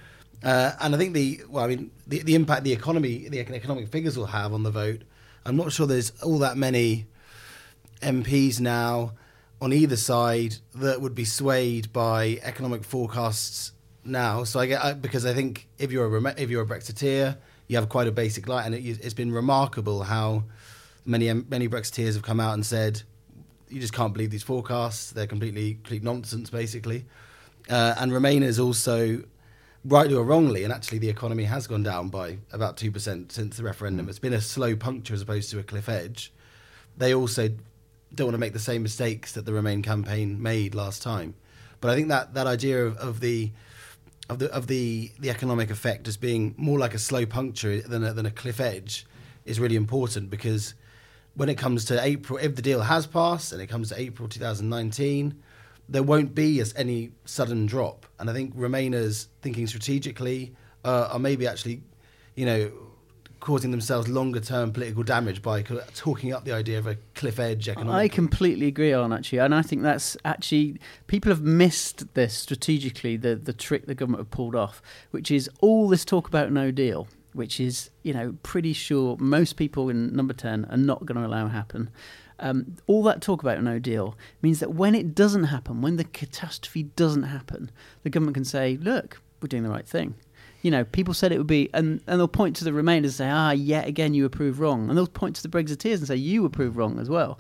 Uh, 0.43 0.73
and 0.81 0.95
I 0.95 0.99
think 0.99 1.15
the 1.15 1.43
well, 1.49 1.65
I 1.65 1.69
mean, 1.69 1.91
the, 2.07 2.23
the 2.23 2.35
impact 2.35 2.65
the 2.65 2.73
economy, 2.73 3.29
the 3.29 3.41
economic 3.41 3.89
figures 3.89 4.17
will 4.17 4.27
have 4.27 4.53
on 4.53 4.63
the 4.63 4.71
vote. 4.71 5.03
I'm 5.47 5.57
not 5.57 5.73
sure 5.73 5.87
there's 5.87 6.11
all 6.23 6.39
that 6.41 6.57
many 6.57 7.07
MPs 8.03 8.61
now 8.61 9.13
on 9.61 9.73
either 9.73 9.97
side 9.97 10.57
that 10.75 11.01
would 11.01 11.15
be 11.15 11.25
swayed 11.25 11.93
by 11.93 12.41
economic 12.43 12.83
forecasts 12.85 13.73
now. 14.05 14.43
So 14.43 14.59
I 14.59 14.67
get 14.67 14.85
I, 14.85 14.93
because 14.93 15.25
I 15.25 15.35
think 15.35 15.69
if 15.79 15.93
you're 15.93 16.15
a 16.15 16.35
if 16.37 16.51
you're 16.51 16.65
a 16.65 16.67
Brexiteer, 16.67 17.37
you 17.69 17.77
have 17.77 17.89
quite 17.89 18.09
a 18.09 18.13
basic 18.13 18.49
line, 18.49 18.67
and 18.67 18.75
it, 18.75 18.99
it's 19.03 19.15
been 19.15 19.31
remarkable 19.31 20.03
how 20.03 20.45
many 21.05 21.33
many 21.33 21.69
Brexiteers 21.69 22.15
have 22.15 22.23
come 22.23 22.41
out 22.41 22.55
and 22.55 22.67
said 22.67 23.03
you 23.69 23.81
just 23.81 23.93
can't 23.93 24.13
believe 24.13 24.31
these 24.31 24.43
forecasts; 24.43 25.13
they're 25.13 25.29
completely 25.29 25.75
complete 25.75 26.03
nonsense, 26.03 26.51
basically. 26.51 27.05
Uh, 27.71 27.95
and 27.99 28.11
Remainers 28.11 28.63
also, 28.63 29.23
rightly 29.87 30.15
or 30.15 30.25
wrongly, 30.25 30.65
and 30.65 30.73
actually 30.73 30.99
the 30.99 31.09
economy 31.09 31.45
has 31.45 31.67
gone 31.67 31.83
down 31.83 32.09
by 32.09 32.39
about 32.53 32.77
two 32.77 32.91
percent 32.91 33.33
since 33.33 33.57
the 33.57 33.63
referendum. 33.63 34.07
Mm. 34.07 34.09
It's 34.09 34.19
been 34.19 34.33
a 34.33 34.41
slow 34.41 34.77
puncture 34.77 35.15
as 35.15 35.23
opposed 35.23 35.51
to 35.51 35.59
a 35.59 35.63
cliff 35.63 35.89
edge. 35.89 36.33
They 36.97 37.15
also 37.15 37.51
don't 38.15 38.29
want 38.29 38.35
to 38.35 38.39
make 38.39 38.53
the 38.53 38.59
same 38.59 38.83
mistakes 38.83 39.33
that 39.33 39.45
the 39.45 39.53
Remain 39.53 39.83
campaign 39.83 40.41
made 40.43 40.75
last 40.75 41.03
time. 41.03 41.35
But 41.81 41.91
I 41.91 41.95
think 41.95 42.09
that 42.09 42.35
that 42.35 42.47
idea 42.47 42.85
of, 42.85 42.97
of 42.97 43.21
the 43.21 43.53
of 44.29 44.39
the 44.39 44.53
of 44.53 44.67
the 44.67 45.13
the 45.19 45.31
economic 45.31 45.71
effect 45.71 46.09
as 46.09 46.17
being 46.17 46.55
more 46.57 46.79
like 46.79 46.95
a 46.95 46.99
slow 46.99 47.27
puncture 47.27 47.81
than 47.81 48.03
a, 48.05 48.13
than 48.13 48.27
a 48.27 48.31
cliff 48.31 48.61
edge 48.61 49.07
is 49.45 49.61
really 49.61 49.77
important 49.77 50.31
because 50.31 50.75
when 51.35 51.49
it 51.49 51.57
comes 51.57 51.85
to 51.85 52.03
April, 52.03 52.39
if 52.43 52.57
the 52.57 52.63
deal 52.63 52.81
has 52.81 53.07
passed 53.07 53.53
and 53.53 53.61
it 53.61 53.67
comes 53.67 53.91
to 53.91 54.01
April 54.01 54.27
2019, 54.27 55.41
there 55.89 56.03
won't 56.03 56.35
be 56.35 56.61
as 56.61 56.75
any 56.77 57.13
sudden 57.25 57.67
drop. 57.67 58.07
And 58.19 58.29
I 58.29 58.33
think 58.33 58.57
Remainers 58.57 59.29
thinking 59.43 59.67
strategically 59.67 60.55
uh, 60.85 61.09
are 61.13 61.19
maybe 61.19 61.47
actually, 61.47 61.83
you 62.35 62.47
know, 62.47 62.73
causing 63.41 63.71
themselves 63.71 64.09
longer 64.09 64.41
term 64.41 64.73
political 64.73 65.03
damage 65.03 65.43
by 65.43 65.63
talking 65.63 66.33
up 66.33 66.45
the 66.45 66.53
idea 66.53 66.79
of 66.79 66.87
a 66.87 66.97
cliff 67.15 67.39
edge 67.39 67.69
economic. 67.69 67.95
I 67.95 68.09
completely 68.09 68.67
agree 68.67 68.93
on 68.93 69.13
actually, 69.13 69.39
and 69.39 69.55
I 69.55 69.63
think 69.63 69.83
that's 69.83 70.17
actually 70.25 70.81
people 71.07 71.31
have 71.31 71.43
missed 71.43 72.15
this 72.15 72.35
strategically. 72.35 73.17
The 73.17 73.37
the 73.37 73.53
trick 73.53 73.87
the 73.87 73.95
government 73.95 74.21
have 74.21 74.31
pulled 74.31 74.57
off, 74.57 74.83
which 75.11 75.31
is 75.31 75.49
all 75.61 75.89
this 75.89 76.05
talk 76.05 76.27
about 76.27 76.51
no 76.51 76.71
deal, 76.71 77.07
which 77.35 77.61
is 77.61 77.91
you 78.03 78.13
know 78.13 78.37
pretty 78.43 78.73
sure 78.73 79.17
most 79.21 79.57
people 79.57 79.89
in 79.91 80.15
Number 80.15 80.35
Ten 80.35 80.65
are 80.67 80.77
not 80.77 81.07
going 81.07 81.21
to 81.21 81.27
allow 81.27 81.49
happen. 81.49 81.91
Um, 82.39 82.77
all 82.87 83.03
that 83.05 83.23
talk 83.23 83.43
about 83.43 83.63
no 83.63 83.79
deal 83.79 84.17
means 84.43 84.61
that 84.61 84.75
when 84.75 84.95
it 84.95 85.15
doesn't 85.15 85.45
happen, 85.45 85.81
when 85.81 85.97
the 85.97 86.05
catastrophe 86.05 86.85
doesn't 86.85 87.23
happen, 87.25 87.71
the 88.03 88.11
government 88.11 88.35
can 88.35 88.45
say, 88.45 88.77
"Look, 88.77 89.21
we're 89.41 89.49
doing 89.49 89.63
the 89.63 89.71
right 89.71 89.87
thing." 89.87 90.15
You 90.63 90.71
know, 90.71 90.85
people 90.85 91.15
said 91.15 91.33
it 91.33 91.39
would 91.39 91.47
be, 91.47 91.71
and, 91.73 92.01
and 92.07 92.19
they'll 92.19 92.27
point 92.27 92.57
to 92.57 92.65
the 92.65 92.73
Remainers 92.73 93.05
and 93.05 93.13
say, 93.13 93.31
ah, 93.31 93.53
yet 93.53 93.87
again 93.87 94.15
you 94.15 94.25
approve 94.25 94.59
wrong. 94.59 94.89
And 94.89 94.99
they'll 94.99 95.07
point 95.07 95.37
to 95.37 95.43
the 95.43 95.49
Brexiteers 95.49 95.99
and 95.99 96.09
say, 96.09 96.17
you 96.17 96.45
approve 96.45 96.77
wrong 96.77 96.99
as 96.99 97.09
well. 97.09 97.39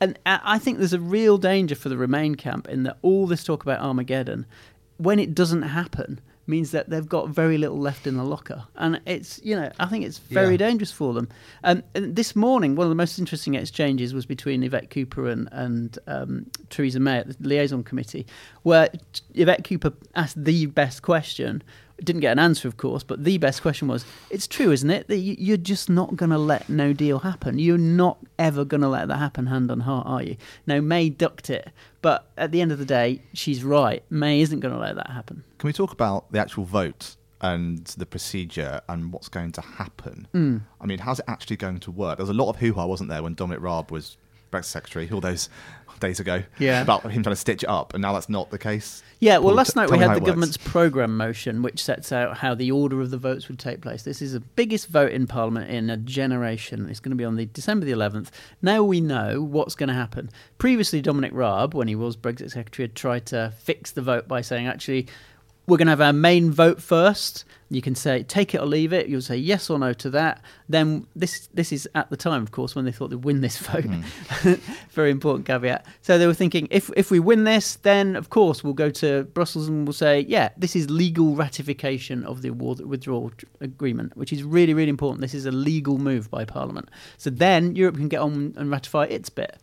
And 0.00 0.18
I 0.26 0.40
I 0.44 0.58
think 0.58 0.78
there's 0.78 0.92
a 0.92 1.00
real 1.00 1.38
danger 1.38 1.74
for 1.74 1.88
the 1.88 1.96
Remain 1.96 2.34
camp 2.34 2.68
in 2.68 2.82
that 2.82 2.98
all 3.02 3.26
this 3.26 3.44
talk 3.44 3.62
about 3.62 3.80
Armageddon, 3.80 4.44
when 4.98 5.18
it 5.18 5.34
doesn't 5.34 5.62
happen, 5.62 6.20
means 6.46 6.70
that 6.70 6.88
they've 6.88 7.08
got 7.08 7.28
very 7.28 7.58
little 7.58 7.78
left 7.78 8.06
in 8.06 8.16
the 8.16 8.24
locker. 8.24 8.64
And 8.76 9.00
it's, 9.06 9.40
you 9.42 9.56
know, 9.56 9.70
I 9.80 9.86
think 9.86 10.04
it's 10.04 10.18
very 10.18 10.52
Yeah. 10.52 10.58
dangerous 10.68 10.92
for 10.92 11.12
them. 11.14 11.28
Um, 11.64 11.82
and 11.94 12.14
this 12.14 12.36
morning, 12.36 12.76
one 12.76 12.84
of 12.86 12.90
the 12.90 12.94
most 12.94 13.18
interesting 13.18 13.54
exchanges 13.54 14.14
was 14.14 14.26
between 14.26 14.62
Yvette 14.62 14.90
Cooper 14.90 15.28
and, 15.28 15.48
and 15.52 15.98
um, 16.06 16.46
Theresa 16.70 17.00
May 17.00 17.18
at 17.18 17.28
the 17.28 17.36
liaison 17.48 17.82
committee, 17.82 18.26
where 18.62 18.88
Yvette 19.34 19.64
Cooper 19.64 19.92
asked 20.14 20.42
the 20.44 20.66
best 20.66 21.02
question. 21.02 21.62
Didn't 22.02 22.20
get 22.20 22.32
an 22.32 22.38
answer, 22.38 22.68
of 22.68 22.76
course, 22.76 23.02
but 23.02 23.24
the 23.24 23.38
best 23.38 23.62
question 23.62 23.88
was: 23.88 24.04
"It's 24.28 24.46
true, 24.46 24.70
isn't 24.70 24.90
it, 24.90 25.08
that 25.08 25.16
you- 25.18 25.36
you're 25.38 25.56
just 25.56 25.88
not 25.88 26.14
going 26.14 26.28
to 26.30 26.36
let 26.38 26.68
no 26.68 26.92
deal 26.92 27.20
happen? 27.20 27.58
You're 27.58 27.78
not 27.78 28.18
ever 28.38 28.66
going 28.66 28.82
to 28.82 28.88
let 28.88 29.08
that 29.08 29.16
happen, 29.18 29.46
hand 29.46 29.70
on 29.70 29.80
heart, 29.80 30.06
are 30.06 30.22
you?" 30.22 30.36
Now 30.66 30.80
May 30.80 31.08
ducked 31.08 31.48
it, 31.48 31.70
but 32.02 32.30
at 32.36 32.50
the 32.52 32.60
end 32.60 32.70
of 32.70 32.78
the 32.78 32.84
day, 32.84 33.22
she's 33.32 33.64
right. 33.64 34.02
May 34.10 34.42
isn't 34.42 34.60
going 34.60 34.74
to 34.74 34.80
let 34.80 34.94
that 34.96 35.10
happen. 35.10 35.42
Can 35.58 35.68
we 35.68 35.72
talk 35.72 35.90
about 35.92 36.30
the 36.32 36.38
actual 36.38 36.64
vote 36.64 37.16
and 37.40 37.86
the 37.98 38.06
procedure 38.06 38.80
and 38.88 39.12
what's 39.12 39.28
going 39.30 39.52
to 39.52 39.60
happen? 39.62 40.26
Hmm. 40.32 40.58
I 40.80 40.86
mean, 40.86 40.98
how's 40.98 41.18
it 41.20 41.24
actually 41.28 41.56
going 41.56 41.80
to 41.80 41.90
work? 41.90 42.18
There 42.18 42.24
was 42.24 42.30
a 42.30 42.34
lot 42.34 42.50
of 42.50 42.56
hoo 42.56 42.74
ha, 42.74 42.84
wasn't 42.84 43.08
there, 43.08 43.22
when 43.22 43.34
Dominic 43.34 43.62
Raab 43.62 43.90
was 43.90 44.18
Brexit 44.60 44.64
Secretary 44.66 45.08
all 45.12 45.20
those 45.20 45.48
days 45.98 46.20
ago 46.20 46.42
Yeah. 46.58 46.82
about 46.82 47.10
him 47.10 47.22
trying 47.22 47.32
to 47.34 47.40
stitch 47.40 47.62
it 47.62 47.68
up, 47.70 47.94
and 47.94 48.02
now 48.02 48.12
that's 48.12 48.28
not 48.28 48.50
the 48.50 48.58
case. 48.58 49.02
Yeah, 49.18 49.38
well, 49.38 49.48
Paul, 49.48 49.54
last 49.54 49.76
night 49.76 49.90
we 49.90 49.96
had 49.96 50.14
the 50.14 50.20
government's 50.20 50.58
programme 50.58 51.16
motion, 51.16 51.62
which 51.62 51.82
sets 51.82 52.12
out 52.12 52.36
how 52.36 52.54
the 52.54 52.70
order 52.70 53.00
of 53.00 53.10
the 53.10 53.16
votes 53.16 53.48
would 53.48 53.58
take 53.58 53.80
place. 53.80 54.02
This 54.02 54.20
is 54.20 54.32
the 54.34 54.40
biggest 54.40 54.88
vote 54.88 55.12
in 55.12 55.26
Parliament 55.26 55.70
in 55.70 55.88
a 55.88 55.96
generation. 55.96 56.86
It's 56.90 57.00
going 57.00 57.10
to 57.12 57.16
be 57.16 57.24
on 57.24 57.36
the 57.36 57.46
December 57.46 57.86
the 57.86 57.92
11th. 57.92 58.28
Now 58.60 58.82
we 58.82 59.00
know 59.00 59.40
what's 59.40 59.74
going 59.74 59.88
to 59.88 59.94
happen. 59.94 60.28
Previously, 60.58 61.00
Dominic 61.00 61.32
Raab, 61.32 61.72
when 61.72 61.88
he 61.88 61.94
was 61.94 62.14
Brexit 62.14 62.50
Secretary, 62.50 62.88
had 62.88 62.94
tried 62.94 63.24
to 63.26 63.54
fix 63.58 63.90
the 63.90 64.02
vote 64.02 64.28
by 64.28 64.42
saying, 64.42 64.66
actually, 64.66 65.06
we're 65.66 65.76
going 65.76 65.86
to 65.86 65.92
have 65.92 66.00
our 66.00 66.12
main 66.12 66.50
vote 66.50 66.80
first. 66.80 67.44
You 67.68 67.82
can 67.82 67.96
say 67.96 68.22
take 68.22 68.54
it 68.54 68.60
or 68.60 68.66
leave 68.66 68.92
it. 68.92 69.08
You'll 69.08 69.20
say 69.20 69.36
yes 69.36 69.68
or 69.68 69.78
no 69.78 69.92
to 69.94 70.10
that. 70.10 70.40
Then 70.68 71.08
this 71.16 71.48
this 71.52 71.72
is 71.72 71.88
at 71.96 72.08
the 72.10 72.16
time, 72.16 72.42
of 72.42 72.52
course, 72.52 72.76
when 72.76 72.84
they 72.84 72.92
thought 72.92 73.10
they'd 73.10 73.24
win 73.24 73.40
this 73.40 73.58
vote. 73.68 73.84
Very 74.90 75.10
important 75.10 75.46
caveat. 75.46 75.84
So 76.02 76.16
they 76.16 76.28
were 76.28 76.34
thinking 76.34 76.68
if 76.70 76.90
if 76.96 77.10
we 77.10 77.18
win 77.18 77.42
this, 77.42 77.74
then 77.76 78.14
of 78.14 78.30
course 78.30 78.62
we'll 78.62 78.72
go 78.72 78.90
to 78.90 79.24
Brussels 79.34 79.66
and 79.66 79.84
we'll 79.84 79.94
say 79.94 80.20
yeah, 80.28 80.50
this 80.56 80.76
is 80.76 80.88
legal 80.90 81.34
ratification 81.34 82.24
of 82.24 82.42
the 82.42 82.50
award 82.50 82.80
withdrawal 82.80 83.32
agreement, 83.60 84.16
which 84.16 84.32
is 84.32 84.44
really 84.44 84.72
really 84.72 84.90
important. 84.90 85.20
This 85.20 85.34
is 85.34 85.46
a 85.46 85.52
legal 85.52 85.98
move 85.98 86.30
by 86.30 86.44
Parliament. 86.44 86.88
So 87.18 87.30
then 87.30 87.74
Europe 87.74 87.96
can 87.96 88.08
get 88.08 88.20
on 88.20 88.54
and 88.56 88.70
ratify 88.70 89.06
its 89.06 89.28
bit. 89.28 89.58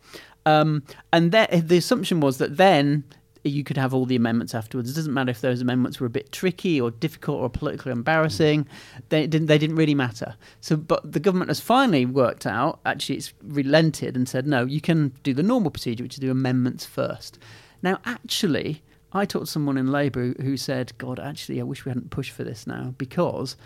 Um, 0.46 0.82
and 1.10 1.32
that, 1.32 1.68
the 1.68 1.78
assumption 1.78 2.20
was 2.20 2.38
that 2.38 2.56
then 2.58 3.04
you 3.44 3.64
could 3.64 3.76
have 3.76 3.92
all 3.92 4.06
the 4.06 4.16
amendments 4.16 4.54
afterwards. 4.54 4.90
It 4.90 4.94
doesn't 4.94 5.12
matter 5.12 5.30
if 5.30 5.40
those 5.40 5.60
amendments 5.60 6.00
were 6.00 6.06
a 6.06 6.10
bit 6.10 6.32
tricky 6.32 6.80
or 6.80 6.90
difficult 6.90 7.40
or 7.40 7.50
politically 7.50 7.92
embarrassing. 7.92 8.66
They 9.10 9.26
didn't. 9.26 9.46
They 9.46 9.58
didn't 9.58 9.76
really 9.76 9.94
matter. 9.94 10.36
So, 10.60 10.76
but 10.76 11.12
the 11.12 11.20
government 11.20 11.50
has 11.50 11.60
finally 11.60 12.06
worked 12.06 12.46
out. 12.46 12.80
Actually, 12.84 13.16
it's 13.16 13.34
relented 13.42 14.16
and 14.16 14.28
said 14.28 14.46
no. 14.46 14.64
You 14.64 14.80
can 14.80 15.12
do 15.22 15.34
the 15.34 15.42
normal 15.42 15.70
procedure, 15.70 16.02
which 16.04 16.14
is 16.14 16.20
do 16.20 16.30
amendments 16.30 16.84
first. 16.86 17.38
Now, 17.82 17.98
actually, 18.04 18.82
I 19.12 19.24
talked 19.26 19.46
to 19.46 19.52
someone 19.52 19.76
in 19.76 19.92
Labour 19.92 20.34
who 20.40 20.56
said, 20.56 20.92
"God, 20.98 21.20
actually, 21.20 21.60
I 21.60 21.64
wish 21.64 21.84
we 21.84 21.90
hadn't 21.90 22.10
pushed 22.10 22.32
for 22.32 22.44
this 22.44 22.66
now 22.66 22.94
because." 22.98 23.56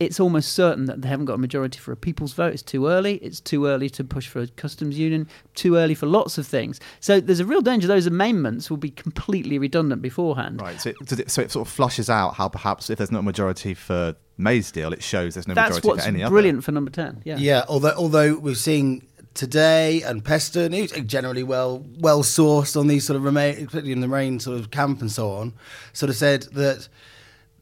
It's 0.00 0.20
almost 0.20 0.52
certain 0.52 0.84
that 0.84 1.02
they 1.02 1.08
haven't 1.08 1.26
got 1.26 1.34
a 1.34 1.38
majority 1.38 1.78
for 1.78 1.90
a 1.90 1.96
people's 1.96 2.32
vote. 2.32 2.52
It's 2.52 2.62
too 2.62 2.86
early. 2.86 3.16
It's 3.16 3.40
too 3.40 3.66
early 3.66 3.90
to 3.90 4.04
push 4.04 4.28
for 4.28 4.40
a 4.40 4.46
customs 4.46 4.98
union. 4.98 5.26
Too 5.54 5.74
early 5.76 5.94
for 5.94 6.06
lots 6.06 6.38
of 6.38 6.46
things. 6.46 6.78
So 7.00 7.20
there's 7.20 7.40
a 7.40 7.44
real 7.46 7.62
danger 7.62 7.88
those 7.88 8.06
amendments 8.06 8.70
will 8.70 8.76
be 8.76 8.90
completely 8.90 9.58
redundant 9.58 10.00
beforehand. 10.00 10.60
Right, 10.60 10.80
so 10.80 10.90
it, 10.90 11.30
so 11.30 11.42
it 11.42 11.50
sort 11.50 11.66
of 11.66 11.72
flushes 11.72 12.08
out 12.08 12.34
how 12.34 12.48
perhaps 12.48 12.90
if 12.90 12.98
there's 12.98 13.10
not 13.10 13.20
a 13.20 13.22
majority 13.22 13.74
for 13.74 14.14
May's 14.36 14.70
deal, 14.70 14.92
it 14.92 15.02
shows 15.02 15.34
there's 15.34 15.48
no 15.48 15.54
That's 15.54 15.76
majority 15.76 15.88
what's 15.88 16.02
for 16.04 16.08
any 16.08 16.24
brilliant 16.28 16.62
for 16.62 16.70
number 16.70 16.92
ten. 16.92 17.22
Yeah. 17.24 17.36
Yeah, 17.38 17.64
although 17.68 17.94
although 17.96 18.38
we're 18.38 18.54
seeing 18.54 19.08
today 19.34 20.02
and 20.02 20.24
Peston, 20.24 20.76
who's 20.76 20.92
generally 21.06 21.42
well 21.42 21.84
well 21.98 22.22
sourced 22.22 22.78
on 22.78 22.86
these 22.86 23.04
sort 23.04 23.16
of 23.16 23.24
remain, 23.24 23.54
particularly 23.54 23.92
in 23.92 24.00
the 24.00 24.08
rain 24.08 24.38
sort 24.38 24.58
of 24.60 24.70
camp 24.70 25.00
and 25.00 25.10
so 25.10 25.30
on, 25.30 25.54
sort 25.92 26.10
of 26.10 26.16
said 26.16 26.42
that 26.52 26.88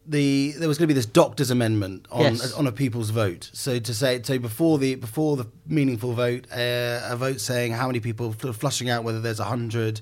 the 0.08 0.54
there 0.58 0.68
was 0.68 0.78
going 0.78 0.84
to 0.88 0.94
be 0.94 0.98
this 0.98 1.06
doctor's 1.06 1.50
amendment 1.50 2.06
on 2.12 2.22
Yes. 2.34 2.52
on 2.52 2.66
a 2.66 2.72
people's 2.72 3.10
vote. 3.10 3.50
So 3.52 3.78
to 3.78 3.94
say 3.94 4.20
so 4.22 4.38
before 4.38 4.78
the 4.78 4.94
before 4.94 5.36
the 5.36 5.46
meaningful 5.66 6.12
vote, 6.12 6.46
uh, 6.52 7.00
a 7.04 7.16
vote 7.16 7.40
saying 7.40 7.72
how 7.72 7.86
many 7.88 8.00
people 8.00 8.32
fl- 8.32 8.52
flushing 8.52 8.88
out 8.90 9.04
whether 9.04 9.20
there's 9.20 9.38
hundred 9.40 10.00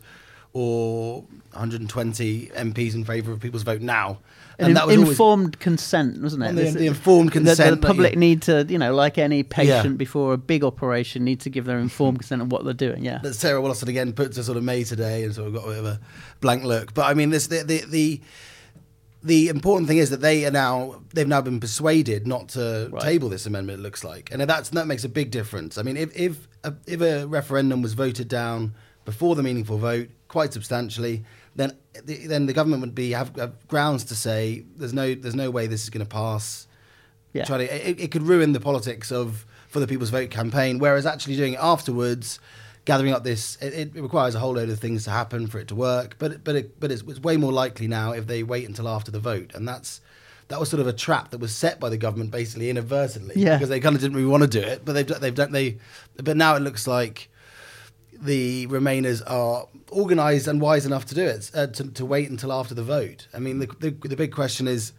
or 0.52 1.24
120 1.52 2.46
MPs 2.54 2.94
in 2.94 3.04
favour 3.04 3.32
of 3.32 3.40
people's 3.40 3.64
vote 3.64 3.80
now, 3.80 4.18
An 4.60 4.74
that 4.74 4.86
was 4.86 4.96
always- 4.96 5.10
informed 5.10 5.58
consent, 5.58 6.22
wasn't 6.22 6.44
it? 6.44 6.54
The- 6.54 6.78
the 6.78 6.86
informed 6.86 7.32
consent 7.32 7.56
The, 7.58 7.64
that 7.76 7.80
public 7.86 8.12
you- 8.14 8.20
need 8.20 8.42
to, 8.42 8.64
you 8.68 8.78
know, 8.78 8.94
like 8.94 9.18
any 9.18 9.42
patient 9.42 9.84
Yeah. 9.94 9.96
before 9.96 10.32
a 10.32 10.38
big 10.38 10.62
operation, 10.62 11.24
need 11.24 11.40
to 11.40 11.50
give 11.50 11.64
their 11.64 11.78
informed 11.80 12.20
consent 12.20 12.40
of 12.40 12.52
what 12.52 12.64
they're 12.64 12.72
doing. 12.72 13.04
Yeah. 13.04 13.18
that 13.24 13.34
Sarah 13.34 13.60
Wollaston 13.60 13.88
again 13.88 14.12
put 14.12 14.32
to 14.32 14.44
sort 14.44 14.56
of 14.56 14.62
May 14.62 14.84
today 14.84 15.24
and 15.24 15.34
sort 15.34 15.48
of 15.48 15.54
got 15.54 15.64
a 15.64 15.70
bit 15.70 15.78
of 15.78 15.86
a 15.86 16.00
blank 16.40 16.62
look. 16.62 16.94
But 16.94 17.06
I 17.06 17.14
mean, 17.14 17.30
this 17.30 17.48
the 17.48 17.64
the 17.64 17.82
the, 17.88 18.20
the 19.24 19.48
important 19.48 19.88
thing 19.88 19.98
is 19.98 20.10
that 20.10 20.20
they 20.20 20.44
are 20.44 20.50
now 20.50 21.00
they've 21.14 21.26
now 21.26 21.40
been 21.40 21.58
persuaded 21.58 22.26
not 22.26 22.48
to 22.50 22.88
Right. 22.92 23.02
table 23.02 23.28
this 23.30 23.46
amendment. 23.46 23.80
It 23.80 23.82
looks 23.82 24.04
like, 24.04 24.30
and 24.30 24.40
that's 24.42 24.68
that 24.70 24.86
makes 24.86 25.02
a 25.04 25.08
big 25.08 25.30
difference. 25.30 25.78
I 25.78 25.82
mean, 25.82 25.96
if 25.96 26.14
if 26.16 26.46
a, 26.62 26.74
if 26.86 27.00
a 27.00 27.26
referendum 27.26 27.82
was 27.82 27.94
voted 27.94 28.28
down 28.28 28.74
before 29.04 29.34
the 29.34 29.42
meaningful 29.42 29.78
vote 29.78 30.08
quite 30.28 30.52
substantially, 30.52 31.24
then 31.56 31.76
the, 32.04 32.26
then 32.26 32.46
the 32.46 32.52
government 32.52 32.80
would 32.82 32.94
be 32.94 33.12
have, 33.12 33.34
have 33.36 33.66
grounds 33.68 34.04
to 34.04 34.14
say 34.14 34.64
there's 34.76 34.92
no 34.94 35.14
there's 35.14 35.34
no 35.34 35.50
way 35.50 35.66
this 35.66 35.82
is 35.84 35.90
going 35.90 36.04
to 36.04 36.08
pass 36.10 36.66
Yeah. 37.32 37.44
trying 37.44 37.66
to 37.66 37.88
it, 37.90 38.00
it 38.00 38.10
could 38.10 38.22
ruin 38.22 38.52
the 38.52 38.60
politics 38.60 39.10
of 39.10 39.46
for 39.68 39.80
the 39.80 39.86
people's 39.86 40.10
vote 40.10 40.30
campaign 40.30 40.78
whereas 40.78 41.04
actually 41.06 41.36
doing 41.36 41.54
it 41.54 41.60
afterwards 41.60 42.38
gathering 42.84 43.12
up 43.12 43.24
this 43.24 43.56
it, 43.60 43.94
it 43.94 44.02
requires 44.02 44.34
a 44.34 44.38
whole 44.38 44.54
load 44.54 44.68
of 44.68 44.78
things 44.78 45.04
to 45.04 45.10
happen 45.10 45.46
for 45.46 45.58
it 45.58 45.68
to 45.68 45.74
work 45.74 46.16
but 46.18 46.44
but 46.44 46.54
it, 46.56 46.80
but 46.80 46.90
it's, 46.92 47.02
it's 47.02 47.20
way 47.20 47.36
more 47.36 47.52
likely 47.52 47.86
now 47.88 48.12
if 48.12 48.26
they 48.26 48.42
wait 48.42 48.66
until 48.68 48.88
after 48.88 49.10
the 49.10 49.18
vote 49.20 49.52
and 49.54 49.66
that's 49.66 50.00
that 50.48 50.60
was 50.60 50.68
sort 50.68 50.80
of 50.80 50.86
a 50.86 50.92
trap 50.92 51.30
that 51.30 51.38
was 51.38 51.54
set 51.54 51.80
by 51.80 51.88
the 51.88 51.96
government 51.96 52.30
basically 52.30 52.68
inadvertently 52.68 53.34
Yeah. 53.36 53.56
because 53.56 53.70
they 53.70 53.80
kind 53.80 53.94
of 53.96 54.02
didn't 54.02 54.16
really 54.16 54.28
want 54.28 54.42
to 54.42 54.48
do 54.48 54.60
it 54.60 54.84
but 54.84 54.92
they've 54.92 55.06
they've 55.20 55.34
done 55.34 55.52
they 55.52 55.78
but 56.22 56.36
now 56.36 56.56
it 56.56 56.60
looks 56.60 56.86
like 56.86 57.30
the 58.20 58.66
Remainers 58.68 59.22
are 59.26 59.66
organised 59.90 60.46
and 60.46 60.60
wise 60.60 60.86
enough 60.86 61.04
to 61.06 61.14
do 61.14 61.24
it, 61.24 61.50
uh, 61.54 61.66
to, 61.66 61.90
to 61.90 62.06
wait 62.06 62.30
until 62.30 62.52
after 62.52 62.74
the 62.74 62.82
vote. 62.82 63.26
I 63.34 63.38
mean, 63.38 63.58
the, 63.58 63.66
the, 63.80 63.90
the 64.08 64.16
big 64.16 64.32
question 64.32 64.66
is, 64.68 64.92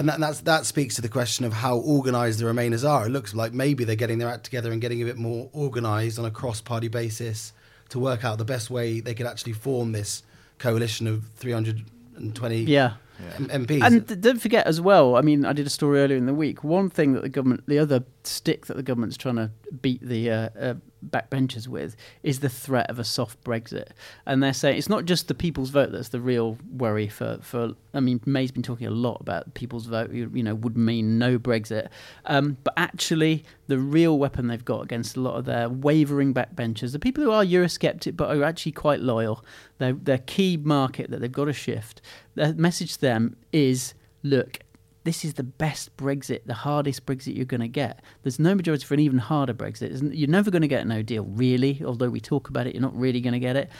and 0.00 0.08
that, 0.08 0.18
that's, 0.18 0.40
that 0.40 0.64
speaks 0.64 0.94
to 0.94 1.02
the 1.02 1.10
question 1.10 1.44
of 1.44 1.52
how 1.52 1.76
organised 1.76 2.38
the 2.38 2.46
Remainers 2.46 2.88
are. 2.88 3.04
It 3.06 3.10
looks 3.10 3.34
like 3.34 3.52
maybe 3.52 3.84
they're 3.84 3.96
getting 3.96 4.16
their 4.16 4.30
act 4.30 4.44
together 4.44 4.72
and 4.72 4.80
getting 4.80 5.02
a 5.02 5.04
bit 5.04 5.18
more 5.18 5.50
organised 5.54 6.18
on 6.18 6.24
a 6.24 6.30
cross 6.30 6.62
party 6.62 6.88
basis 6.88 7.52
to 7.90 7.98
work 7.98 8.24
out 8.24 8.38
the 8.38 8.44
best 8.46 8.70
way 8.70 9.00
they 9.00 9.12
could 9.12 9.26
actually 9.26 9.52
form 9.52 9.92
this 9.92 10.22
coalition 10.56 11.06
of 11.06 11.24
320 11.36 12.62
Yeah. 12.62 12.94
MPs. 13.36 13.82
And 13.82 14.22
don't 14.22 14.40
forget 14.40 14.66
as 14.66 14.80
well. 14.80 15.16
I 15.16 15.20
mean, 15.20 15.44
I 15.44 15.52
did 15.52 15.66
a 15.66 15.70
story 15.70 16.00
earlier 16.00 16.16
in 16.16 16.24
the 16.24 16.32
week. 16.32 16.64
One 16.64 16.88
thing 16.88 17.12
that 17.12 17.20
the 17.20 17.28
government, 17.28 17.64
the 17.66 17.78
other 17.78 18.02
stick 18.24 18.64
that 18.66 18.78
the 18.78 18.82
government's 18.82 19.18
trying 19.18 19.36
to 19.36 19.50
beat 19.82 20.00
the 20.00 20.30
uh, 20.30 20.48
uh, 20.58 20.74
backbenchers 21.08 21.68
with, 21.68 21.96
is 22.22 22.40
the 22.40 22.48
threat 22.48 22.88
of 22.90 22.98
a 22.98 23.04
soft 23.04 23.42
Brexit. 23.44 23.88
And 24.26 24.42
they're 24.42 24.52
saying 24.52 24.78
it's 24.78 24.88
not 24.88 25.04
just 25.04 25.28
the 25.28 25.34
people's 25.34 25.70
vote 25.70 25.92
that's 25.92 26.08
the 26.10 26.20
real 26.20 26.58
worry 26.70 27.08
for. 27.08 27.38
for 27.42 27.74
I 27.94 28.00
mean, 28.00 28.20
May's 28.26 28.50
been 28.50 28.62
talking 28.62 28.86
a 28.86 28.90
lot 28.90 29.18
about 29.20 29.54
people's 29.54 29.86
vote. 29.86 30.12
You, 30.12 30.30
you 30.32 30.42
know, 30.42 30.54
would 30.54 30.76
mean 30.76 31.18
no 31.18 31.38
Brexit. 31.38 31.88
Um, 32.26 32.56
but 32.64 32.74
actually, 32.76 33.44
the 33.66 33.78
real 33.78 34.18
weapon 34.18 34.48
they've 34.48 34.64
got 34.64 34.82
against 34.82 35.16
a 35.16 35.20
lot 35.20 35.36
of 35.36 35.44
their 35.44 35.68
wavering 35.68 36.34
backbenchers, 36.34 36.92
the 36.92 36.98
people 36.98 37.24
who 37.24 37.30
are 37.30 37.44
Eurosceptic 37.44 38.16
but 38.16 38.36
are 38.36 38.44
actually 38.44 38.72
quite 38.72 39.00
loyal, 39.00 39.44
their 39.78 39.92
their 39.92 40.18
key 40.18 40.56
market 40.56 41.10
that 41.10 41.20
they've 41.20 41.32
got 41.32 41.46
to 41.46 41.52
shift. 41.52 42.00
Their 42.34 42.54
message 42.54 42.94
to 42.94 43.00
them 43.00 43.36
is, 43.52 43.94
look, 44.22 44.58
this 45.04 45.24
is 45.24 45.34
the 45.34 45.42
best 45.42 45.96
Brexit, 45.96 46.44
the 46.46 46.54
hardest 46.54 47.06
Brexit 47.06 47.34
you're 47.34 47.44
going 47.44 47.60
to 47.60 47.68
get. 47.68 48.02
There's 48.22 48.38
no 48.38 48.54
majority 48.54 48.84
for 48.84 48.94
an 48.94 49.00
even 49.00 49.18
harder 49.18 49.54
Brexit. 49.54 50.10
You're 50.12 50.28
never 50.28 50.50
going 50.50 50.62
to 50.62 50.68
get 50.68 50.82
a 50.82 50.84
no 50.84 51.02
deal, 51.02 51.24
really. 51.24 51.82
Although 51.84 52.10
we 52.10 52.20
talk 52.20 52.48
about 52.48 52.66
it, 52.66 52.74
you're 52.74 52.82
not 52.82 52.96
really 52.96 53.20
going 53.20 53.32
to 53.32 53.40
get 53.40 53.56
it. 53.56 53.70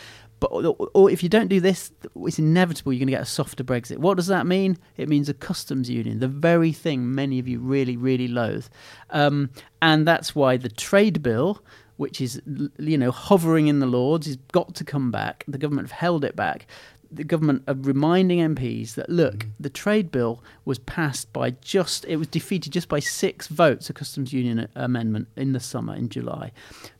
But 0.40 0.48
or 0.94 1.10
if 1.10 1.22
you 1.22 1.28
don't 1.28 1.48
do 1.48 1.60
this, 1.60 1.92
it's 2.16 2.38
inevitable 2.38 2.92
you're 2.94 3.00
going 3.00 3.08
to 3.08 3.12
get 3.12 3.20
a 3.20 3.26
softer 3.26 3.62
Brexit. 3.62 3.98
What 3.98 4.16
does 4.16 4.26
that 4.28 4.46
mean? 4.46 4.78
It 4.96 5.08
means 5.08 5.28
a 5.28 5.34
customs 5.34 5.90
union, 5.90 6.18
the 6.18 6.28
very 6.28 6.72
thing 6.72 7.14
many 7.14 7.38
of 7.38 7.46
you 7.46 7.60
really, 7.60 7.96
really 7.96 8.26
loathe. 8.26 8.66
Um, 9.10 9.50
and 9.82 10.08
that's 10.08 10.34
why 10.34 10.56
the 10.56 10.70
trade 10.70 11.22
bill, 11.22 11.62
which 11.98 12.22
is 12.22 12.40
you 12.78 12.96
know 12.96 13.10
hovering 13.10 13.68
in 13.68 13.80
the 13.80 13.86
Lords, 13.86 14.26
has 14.26 14.36
got 14.50 14.74
to 14.76 14.84
come 14.84 15.10
back. 15.10 15.44
The 15.46 15.58
government 15.58 15.88
have 15.88 15.98
held 15.98 16.24
it 16.24 16.36
back. 16.36 16.66
The 17.12 17.24
government 17.24 17.64
are 17.68 17.74
reminding 17.74 18.38
MPs 18.38 18.94
that 18.94 19.10
look, 19.10 19.46
the 19.58 19.68
trade 19.68 20.10
bill 20.10 20.42
was 20.70 20.78
passed 20.78 21.32
by 21.32 21.50
just 21.74 22.04
it 22.06 22.16
was 22.16 22.28
defeated 22.28 22.72
just 22.72 22.88
by 22.88 23.00
six 23.00 23.48
votes, 23.48 23.90
a 23.90 23.92
customs 23.92 24.32
union 24.32 24.68
amendment 24.74 25.26
in 25.36 25.52
the 25.52 25.60
summer 25.60 25.94
in 25.94 26.08
July. 26.08 26.52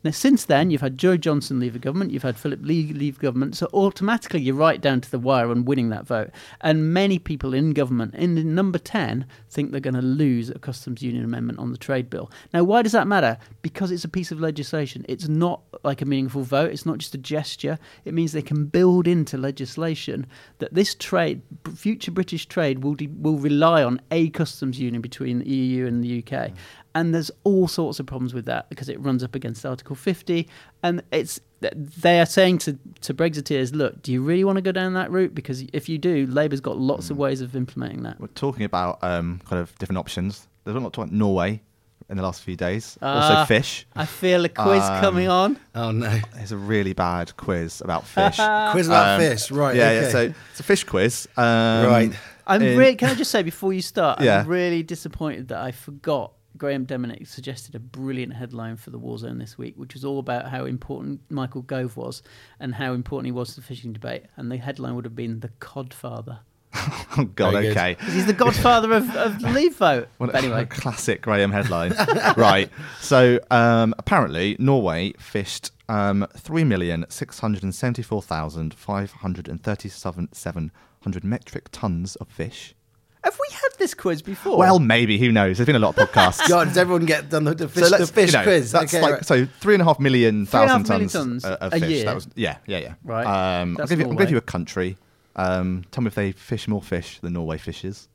Now 0.03 0.11
since 0.11 0.45
then, 0.45 0.69
you've 0.69 0.87
had 0.87 0.97
Jo 0.97 1.15
Johnson 1.15 1.59
leave 1.61 1.73
the 1.73 1.79
government, 1.87 2.11
you've 2.11 2.29
had 2.29 2.37
Philip 2.37 2.59
Lee 2.61 2.91
leave 2.93 3.17
government, 3.17 3.55
so 3.55 3.69
automatically 3.73 4.41
you're 4.41 4.55
right 4.67 4.81
down 4.81 4.99
to 5.01 5.09
the 5.09 5.23
wire 5.27 5.49
on 5.49 5.65
winning 5.65 5.89
that 5.89 6.05
vote. 6.05 6.31
And 6.59 6.93
many 6.93 7.17
people 7.17 7.53
in 7.53 7.71
government, 7.71 8.13
in 8.15 8.53
number 8.53 8.77
ten, 8.77 9.25
think 9.49 9.71
they're 9.71 9.79
going 9.89 9.93
to 9.93 10.01
lose 10.01 10.49
a 10.49 10.59
customs 10.59 11.01
union 11.01 11.23
amendment 11.23 11.59
on 11.59 11.71
the 11.71 11.77
trade 11.77 12.09
bill. 12.09 12.29
Now, 12.53 12.63
why 12.63 12.81
does 12.81 12.91
that 12.91 13.07
matter? 13.07 13.37
Because 13.61 13.91
it's 13.91 14.03
a 14.03 14.09
piece 14.09 14.31
of 14.31 14.41
legislation. 14.41 15.05
It's 15.07 15.29
not 15.29 15.61
like 15.83 16.01
a 16.01 16.05
meaningful 16.05 16.43
vote. 16.43 16.71
It's 16.71 16.85
not 16.85 16.97
just 16.97 17.15
a 17.15 17.17
gesture. 17.35 17.79
It 18.03 18.13
means 18.13 18.31
they 18.31 18.41
can 18.41 18.65
build 18.65 19.07
into 19.07 19.37
legislation 19.37 20.27
that 20.59 20.73
this 20.73 20.95
trade, 20.95 21.41
future 21.75 22.11
British 22.11 22.45
trade, 22.47 22.83
will 22.83 22.95
de- 22.95 23.07
will 23.07 23.37
rely 23.37 23.60
on 23.63 24.01
a 24.11 24.29
customs 24.29 24.79
union 24.79 25.01
between 25.01 25.39
the 25.39 25.49
EU 25.49 25.85
and 25.87 26.03
the 26.03 26.23
UK. 26.25 26.51
And 26.93 27.13
there's 27.15 27.31
all 27.45 27.67
sorts 27.67 27.99
of 27.99 28.05
problems 28.05 28.33
with 28.33 28.45
that 28.45 28.69
because 28.69 28.89
it 28.89 28.99
runs 28.99 29.23
up 29.23 29.33
against 29.35 29.65
Article 29.65 29.95
50. 29.95 30.47
And 30.83 31.01
it's 31.11 31.39
they 31.61 32.19
are 32.19 32.25
saying 32.25 32.57
to, 32.57 32.77
to 33.01 33.13
Brexiteers, 33.13 33.73
look, 33.73 34.01
do 34.01 34.11
you 34.11 34.21
really 34.23 34.43
want 34.43 34.57
to 34.57 34.61
go 34.61 34.71
down 34.71 34.93
that 34.95 35.11
route? 35.11 35.33
Because 35.35 35.63
if 35.73 35.87
you 35.87 35.97
do, 35.97 36.25
Labour's 36.27 36.59
got 36.59 36.77
lots 36.77 37.09
of 37.11 37.17
ways 37.17 37.39
of 37.41 37.55
implementing 37.55 38.03
that. 38.03 38.19
We're 38.19 38.27
talking 38.27 38.63
about 38.65 38.97
um, 39.03 39.39
kind 39.47 39.61
of 39.61 39.77
different 39.77 39.99
options. 39.99 40.47
There's 40.63 40.75
a 40.75 40.79
lot 40.79 40.91
talking 40.91 41.09
about 41.09 41.17
Norway 41.17 41.61
in 42.09 42.17
the 42.17 42.23
last 42.23 42.41
few 42.41 42.57
days. 42.57 42.97
Ah. 43.01 43.39
also, 43.39 43.45
fish. 43.45 43.85
I 43.95 44.05
feel 44.05 44.43
a 44.43 44.49
quiz 44.49 44.81
Um, 44.83 45.01
coming 45.01 45.29
on. 45.29 45.57
oh 45.75 45.91
no, 45.91 46.19
It's 46.37 46.51
a 46.51 46.57
really 46.57 46.91
bad 46.93 47.37
quiz 47.37 47.79
about 47.81 48.05
fish. 48.07 48.35
quiz 48.71 48.87
about 48.87 49.21
Um, 49.21 49.21
fish, 49.21 49.49
right? 49.51 49.75
Yeah, 49.75 49.83
okay. 49.91 50.01
yeah. 50.01 50.09
So 50.09 50.33
it's 50.51 50.59
a 50.59 50.63
fish 50.63 50.83
quiz. 50.83 51.27
Um, 51.37 51.85
Right. 51.85 52.11
I'm 52.47 52.61
in- 52.61 52.77
really. 52.77 52.95
Can 52.95 53.09
I 53.09 53.15
just 53.15 53.31
say 53.31 53.43
before 53.43 53.73
you 53.73 53.81
start? 53.81 54.21
Yeah. 54.21 54.39
I'm 54.41 54.47
really 54.47 54.83
disappointed 54.83 55.47
that 55.49 55.59
I 55.59 55.71
forgot. 55.71 56.33
Graham 56.57 56.85
Deminick 56.85 57.27
suggested 57.27 57.75
a 57.75 57.79
brilliant 57.79 58.33
headline 58.33 58.75
for 58.75 58.89
the 58.91 58.99
Waugh 58.99 59.17
Zone 59.17 59.37
this 59.39 59.57
week, 59.57 59.73
which 59.77 59.93
was 59.93 60.03
all 60.05 60.19
about 60.19 60.49
how 60.49 60.65
important 60.65 61.21
Michael 61.29 61.61
Gove 61.61 61.95
was 61.97 62.21
and 62.59 62.75
how 62.75 62.93
important 62.93 63.25
he 63.27 63.31
was 63.31 63.55
to 63.55 63.61
the 63.61 63.65
fishing 63.65 63.93
debate. 63.93 64.23
And 64.35 64.51
the 64.51 64.57
headline 64.57 64.95
would 64.95 65.05
have 65.05 65.15
been 65.15 65.39
"The 65.39 65.49
Codfather." 65.59 66.39
Oh 67.17 67.25
God. 67.35 67.51
Very 67.51 67.63
good. 67.67 67.71
Okay. 67.77 67.95
'Cause 67.95 68.13
He's 68.13 68.25
the 68.25 68.31
godfather 68.33 68.93
of, 68.93 69.13
of 69.17 69.41
the 69.41 69.49
Leave 69.53 69.75
vote. 69.75 70.07
Well, 70.17 70.27
But 70.31 70.41
anyway, 70.43 70.65
classic 70.65 71.21
Graham 71.21 71.51
headline. 71.51 71.93
right. 72.37 72.69
So 73.01 73.39
um, 73.51 73.93
apparently, 73.97 74.55
Norway 74.59 75.11
fished 75.19 75.71
um, 75.89 76.25
three 76.37 76.63
million 76.63 77.05
six 77.09 77.39
hundred 77.39 77.63
and 77.63 77.75
seventy-four 77.75 78.21
thousand 78.21 78.73
five 78.73 79.11
hundred 79.11 79.49
and 79.49 79.61
thirty-seven 79.61 80.71
seven 81.01 81.13
hundred 81.13 81.23
metric 81.27 81.69
tons 81.71 82.15
of 82.17 82.27
fish. 82.27 82.75
have 83.23 83.33
we 83.39 83.53
had 83.53 83.69
this 83.79 83.93
quiz 83.93 84.21
before? 84.21 84.57
Well, 84.57 84.79
maybe. 84.79 85.17
Who 85.17 85.31
knows? 85.31 85.57
There's 85.57 85.65
been 85.67 85.75
a 85.75 85.79
lot 85.79 85.97
of 85.97 86.09
podcasts. 86.09 86.47
God, 86.49 86.67
does 86.69 86.77
everyone 86.77 87.05
get 87.05 87.29
done 87.29 87.43
the, 87.43 87.53
the 87.55 87.67
fish, 87.67 87.87
so 87.89 87.97
the 87.97 88.07
fish 88.07 88.31
you 88.33 88.37
know, 88.39 88.43
quiz? 88.43 88.71
That's 88.71 88.93
Okay, 88.93 89.01
like 89.01 89.13
right. 89.15 89.25
so 89.25 89.45
three 89.59 89.73
and 89.75 89.81
a 89.81 89.85
half 89.85 89.99
million 89.99 90.45
Three 90.45 90.59
and 90.61 90.69
a 90.69 90.73
thousand 90.73 90.89
million 90.89 91.09
tons, 91.09 91.43
tons 91.43 91.45
uh, 91.45 91.57
of 91.61 91.73
a 91.73 91.79
fish. 91.79 91.89
year? 91.89 92.05
That 92.05 92.15
was 92.15 92.27
yeah, 92.35 92.57
yeah, 92.67 92.77
yeah. 92.79 92.93
Right. 93.03 93.61
Um, 93.61 93.77
I'll 93.79 93.87
give 93.87 93.99
you, 93.99 94.07
I'll 94.07 94.13
give 94.15 94.31
you 94.31 94.37
a 94.37 94.41
country. 94.41 94.97
Um, 95.35 95.83
tell 95.91 96.03
me 96.03 96.07
if 96.07 96.15
they 96.15 96.31
fish 96.33 96.67
more 96.67 96.81
fish 96.81 97.19
than 97.19 97.33
Norway 97.33 97.57
fishes, 97.57 98.07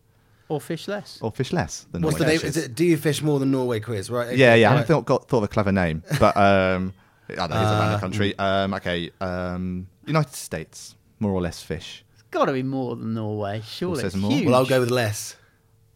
or 0.48 0.60
fish 0.60 0.86
less. 0.86 1.18
or 1.22 1.32
fish 1.32 1.52
less 1.52 1.86
than 1.92 2.02
What's 2.02 2.18
the 2.18 2.24
Norway 2.24 2.34
name? 2.34 2.40
fishes. 2.40 2.56
Is 2.58 2.64
it 2.66 2.74
Do 2.74 2.84
you 2.84 2.96
fish 2.96 3.22
more 3.22 3.38
than 3.40 3.50
Norway 3.50 3.80
quiz? 3.80 4.10
Right. 4.10 4.28
okay, 4.28 4.36
Yeah, 4.36 4.54
yeah. 4.54 4.68
I 4.70 4.76
haven't 4.76 4.86
thought, 5.06 5.28
thought 5.28 5.38
of 5.38 5.44
a 5.44 5.48
clever 5.48 5.72
name, 5.72 6.02
but 6.20 6.36
um, 6.36 6.92
yeah, 7.28 7.46
that 7.46 7.50
is 7.50 7.56
around 7.56 7.88
Uh, 7.88 7.92
the 7.94 8.00
country. 8.00 8.38
Um, 8.38 8.74
okay, 8.74 9.10
um, 9.20 9.88
United 10.06 10.34
States, 10.34 10.94
more 11.20 11.32
or 11.32 11.40
less 11.40 11.62
fish. 11.62 12.04
It's 12.36 12.40
got 12.42 12.46
to 12.46 12.52
be 12.52 12.62
more 12.62 12.96
than 12.96 13.14
Norway, 13.14 13.62
surely. 13.66 14.02
says 14.02 14.12
It's 14.12 14.16
more? 14.22 14.30
huge. 14.30 14.44
Well, 14.44 14.56
I'll 14.56 14.66
go 14.66 14.78
with 14.80 14.90
less. 14.90 15.36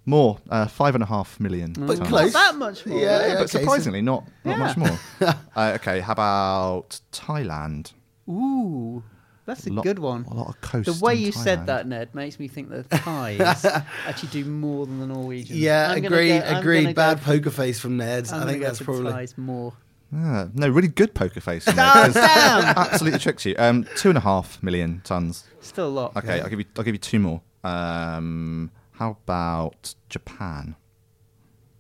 More, 0.07 0.39
uh, 0.49 0.67
five 0.69 0.95
and 0.95 1.05
a 1.05 1.07
half 1.07 1.39
million. 1.39 1.75
But 1.75 1.99
tons. 1.99 2.09
close. 2.09 2.33
Not 2.33 2.53
that 2.53 2.59
much 2.59 2.87
more. 2.87 2.99
Yeah, 2.99 3.05
Yeah, 3.05 3.27
yeah, 3.27 3.35
but 3.35 3.43
okay, 3.43 3.47
so- 3.47 3.59
surprisingly, 3.59 4.01
not 4.01 4.25
not 4.47 4.53
Yeah. 4.57 4.59
much 4.59 4.77
more. 4.79 4.99
uh, 5.55 5.73
okay, 5.75 6.01
how 6.01 6.13
about 6.15 6.99
Thailand? 7.13 7.93
Ooh, 8.27 9.03
that's 9.45 9.67
a 9.67 9.71
Lot- 9.75 9.85
good 9.85 9.99
one. 9.99 10.25
A 10.31 10.33
lot 10.35 10.49
of 10.49 10.59
coast. 10.63 10.87
The 10.99 11.05
way 11.05 11.17
in 11.19 11.21
you 11.25 11.33
said 11.33 11.67
that, 11.67 11.87
Ned, 11.87 12.15
makes 12.15 12.39
me 12.41 12.49
think 12.49 12.71
the 12.71 12.85
Thais 12.85 13.65
actually 14.07 14.31
do 14.31 14.47
more 14.47 14.87
than 14.87 14.99
the 14.99 15.07
Norwegians. 15.09 15.59
Yeah, 15.61 15.91
I'm 15.91 16.01
gonna 16.01 16.17
agreed. 16.17 16.29
go- 16.31 16.35
I'm 16.37 16.43
gonna 16.45 16.59
agreed. 16.61 16.87
go 16.87 16.93
Bad 16.95 17.21
for- 17.21 17.27
poker 17.27 17.51
face 17.51 17.79
from 17.79 17.99
Ned. 17.99 18.29
I'm 18.29 18.35
I 18.35 18.39
gonna 18.39 18.51
think 18.53 18.63
go 18.63 18.67
that's 18.69 18.79
for 18.79 18.85
probably. 18.85 19.13
Thais 19.13 19.37
more. 19.37 19.75
Ah, 20.13 20.49
no, 20.55 20.69
really 20.69 20.89
good 20.89 21.15
poker 21.15 21.41
face. 21.41 21.65
from 21.65 21.77
there, 21.77 21.87
'cause 21.87 22.17
Absolutely 22.17 23.19
tricks 23.21 23.45
you. 23.47 23.55
Um, 23.59 23.87
two 23.97 24.09
and 24.09 24.19
a 24.19 24.23
half 24.23 24.61
million 24.63 25.03
tons. 25.05 25.45
Still 25.61 25.87
a 25.87 25.89
lot. 25.89 26.17
Okay, 26.17 26.41
I'll 26.41 26.49
give 26.49 26.59
you. 26.59 26.67
I'll 26.77 26.85
give 26.85 26.95
you 26.95 26.99
two 26.99 27.19
more. 27.21 27.43
Um, 27.63 28.71
How 28.93 29.11
about 29.25 29.95
Japan? 30.09 30.75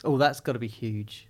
Oh, 0.05 0.17
that's 0.17 0.41
got 0.41 0.53
to 0.53 0.59
be 0.59 0.69
huge. 0.69 1.27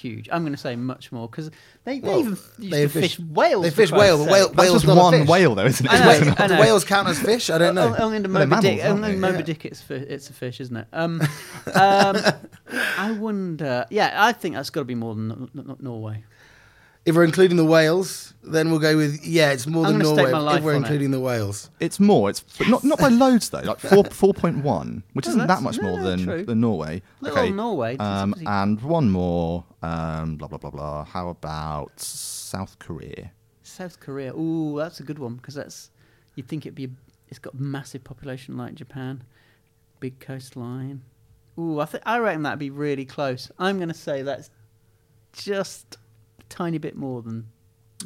Huge. 0.00 0.28
I'm 0.32 0.42
going 0.42 0.52
to 0.54 0.58
say 0.58 0.74
much 0.74 1.12
more 1.12 1.28
because 1.28 1.50
they, 1.84 2.00
they 2.00 2.08
Well, 2.08 2.18
even 2.20 2.30
used 2.58 2.72
they 2.72 2.82
to 2.82 2.88
fish- 2.88 3.16
fish, 3.16 3.18
whales. 3.26 3.62
They 3.64 3.70
for 3.70 3.76
fish 3.76 3.90
Christ's 3.90 4.00
whale, 4.00 4.18
but 4.18 4.24
sake. 4.24 4.32
whale, 4.32 4.48
That's 4.48 4.58
whale's 4.58 4.72
just 4.82 4.86
not 4.86 4.92
a 4.96 5.00
one 5.02 5.12
fish. 5.20 5.28
whale, 5.28 5.54
though, 5.54 5.64
isn't 5.66 5.86
it? 5.86 5.92
I 5.92 5.98
know, 5.98 6.08
Wait, 6.08 6.40
I 6.40 6.46
do 6.46 6.54
know. 6.54 6.60
whales 6.60 6.84
count 6.84 7.08
as 7.08 7.18
fish? 7.20 7.50
I 7.50 7.58
don't 7.58 7.74
know. 7.74 7.94
Only 7.98 8.16
in 8.16 8.22
the 8.22 8.28
Well, 8.30 8.38
they're 8.38 8.46
Moby 8.46 8.62
Dick. 8.62 8.78
mammals, 8.78 8.84
aren't 8.84 9.04
Only 9.04 9.14
in 9.16 9.20
they? 9.20 9.28
Moby 9.28 9.38
Yeah. 9.38 9.44
Dick, 9.44 9.64
it's, 9.66 9.82
fi- 9.82 9.94
it's 9.96 10.30
a 10.30 10.32
fish, 10.32 10.60
isn't 10.60 10.76
it? 10.76 10.86
Um, 10.92 11.20
um, 11.74 12.16
I 12.98 13.12
wonder. 13.18 13.86
Yeah, 13.90 14.14
I 14.16 14.32
think 14.32 14.54
that's 14.54 14.70
got 14.70 14.80
to 14.80 14.84
be 14.84 14.94
more 14.94 15.14
than 15.14 15.30
N- 15.30 15.48
N- 15.56 15.76
Norway. 15.80 16.24
If 17.04 17.16
we're 17.16 17.24
including 17.24 17.56
the 17.56 17.64
whales, 17.64 18.32
then 18.44 18.70
we'll 18.70 18.78
go 18.78 18.96
with 18.96 19.24
yeah, 19.26 19.50
it's 19.50 19.66
more 19.66 19.84
I'm 19.86 19.94
than 19.94 20.02
gonna 20.02 20.14
stake 20.14 20.26
Norway. 20.28 20.32
my 20.32 20.38
life 20.38 20.58
If 20.58 20.64
we're 20.64 20.70
on 20.72 20.76
it. 20.76 20.86
including 20.86 21.10
the 21.10 21.18
whales, 21.20 21.68
It's 21.80 21.98
more. 21.98 22.30
It's 22.30 22.40
but 22.58 22.68
not 22.68 22.84
not 22.84 22.98
by 22.98 23.08
loads 23.24 23.50
though. 23.50 23.60
Like 23.60 23.80
four 23.80 24.04
four 24.10 24.32
point 24.34 24.58
one, 24.62 25.02
which 25.12 25.26
isn't 25.26 25.38
that 25.40 25.48
that's- 25.48 25.62
much 25.64 25.78
no, 25.78 25.88
more 25.88 25.98
no, 25.98 26.04
than 26.10 26.24
true. 26.24 26.44
than 26.44 26.60
Norway. 26.60 27.02
Little 27.20 27.38
old 27.40 27.54
Norway, 27.56 27.94
it's 27.94 28.00
Um, 28.02 28.32
obviously- 28.32 28.46
and 28.46 28.80
one 28.82 29.10
more. 29.10 29.64
Um, 29.82 30.36
blah 30.36 30.46
blah 30.48 30.58
blah 30.58 30.70
blah. 30.70 31.04
How 31.04 31.28
about 31.28 31.98
South 32.00 32.78
Korea? 32.78 33.32
South 33.64 33.98
Korea. 33.98 34.32
Ooh, 34.36 34.76
that's 34.78 35.00
a 35.00 35.02
good 35.02 35.18
one 35.18 35.34
because 35.36 35.54
that's 35.54 35.90
you'd 36.36 36.46
think 36.48 36.66
it'd 36.66 36.74
be. 36.76 36.88
It's 37.28 37.38
got 37.40 37.54
massive 37.58 38.04
population 38.04 38.56
like 38.56 38.74
Japan, 38.74 39.24
big 39.98 40.20
coastline. 40.20 41.02
Ooh, 41.58 41.80
I 41.80 41.86
think 41.86 42.02
I 42.06 42.18
reckon 42.18 42.42
that'd 42.44 42.58
be 42.58 42.70
really 42.70 43.04
close. 43.06 43.50
I'm 43.58 43.76
going 43.78 43.88
to 43.88 43.94
say 43.94 44.22
that's 44.22 44.50
just 45.32 45.96
a 45.96 45.98
tiny 46.52 46.78
bit 46.78 46.96
more 46.96 47.22
than 47.22 47.46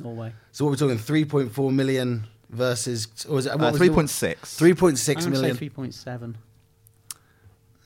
Norway. 0.03 0.33
so 0.53 0.65
what 0.65 0.71
we're 0.71 0.77
talking 0.77 0.99
three 0.99 1.25
point 1.25 1.53
four 1.53 1.71
million 1.73 2.27
versus 2.51 3.09
or 3.29 3.39
is 3.39 3.47
it 3.47 3.51
what 3.55 3.61
Uh, 3.63 3.71
was 3.71 3.77
Three 3.79 3.89
the- 3.89 3.95
point 3.95 4.11
six. 4.11 4.57
3.6 4.59 4.63
I'm 4.63 4.75
going 4.75 4.93
to 4.95 4.97
say 5.23 5.31
million. 5.43 5.57
three 5.57 5.69
point 5.71 5.95
seven. 5.95 6.37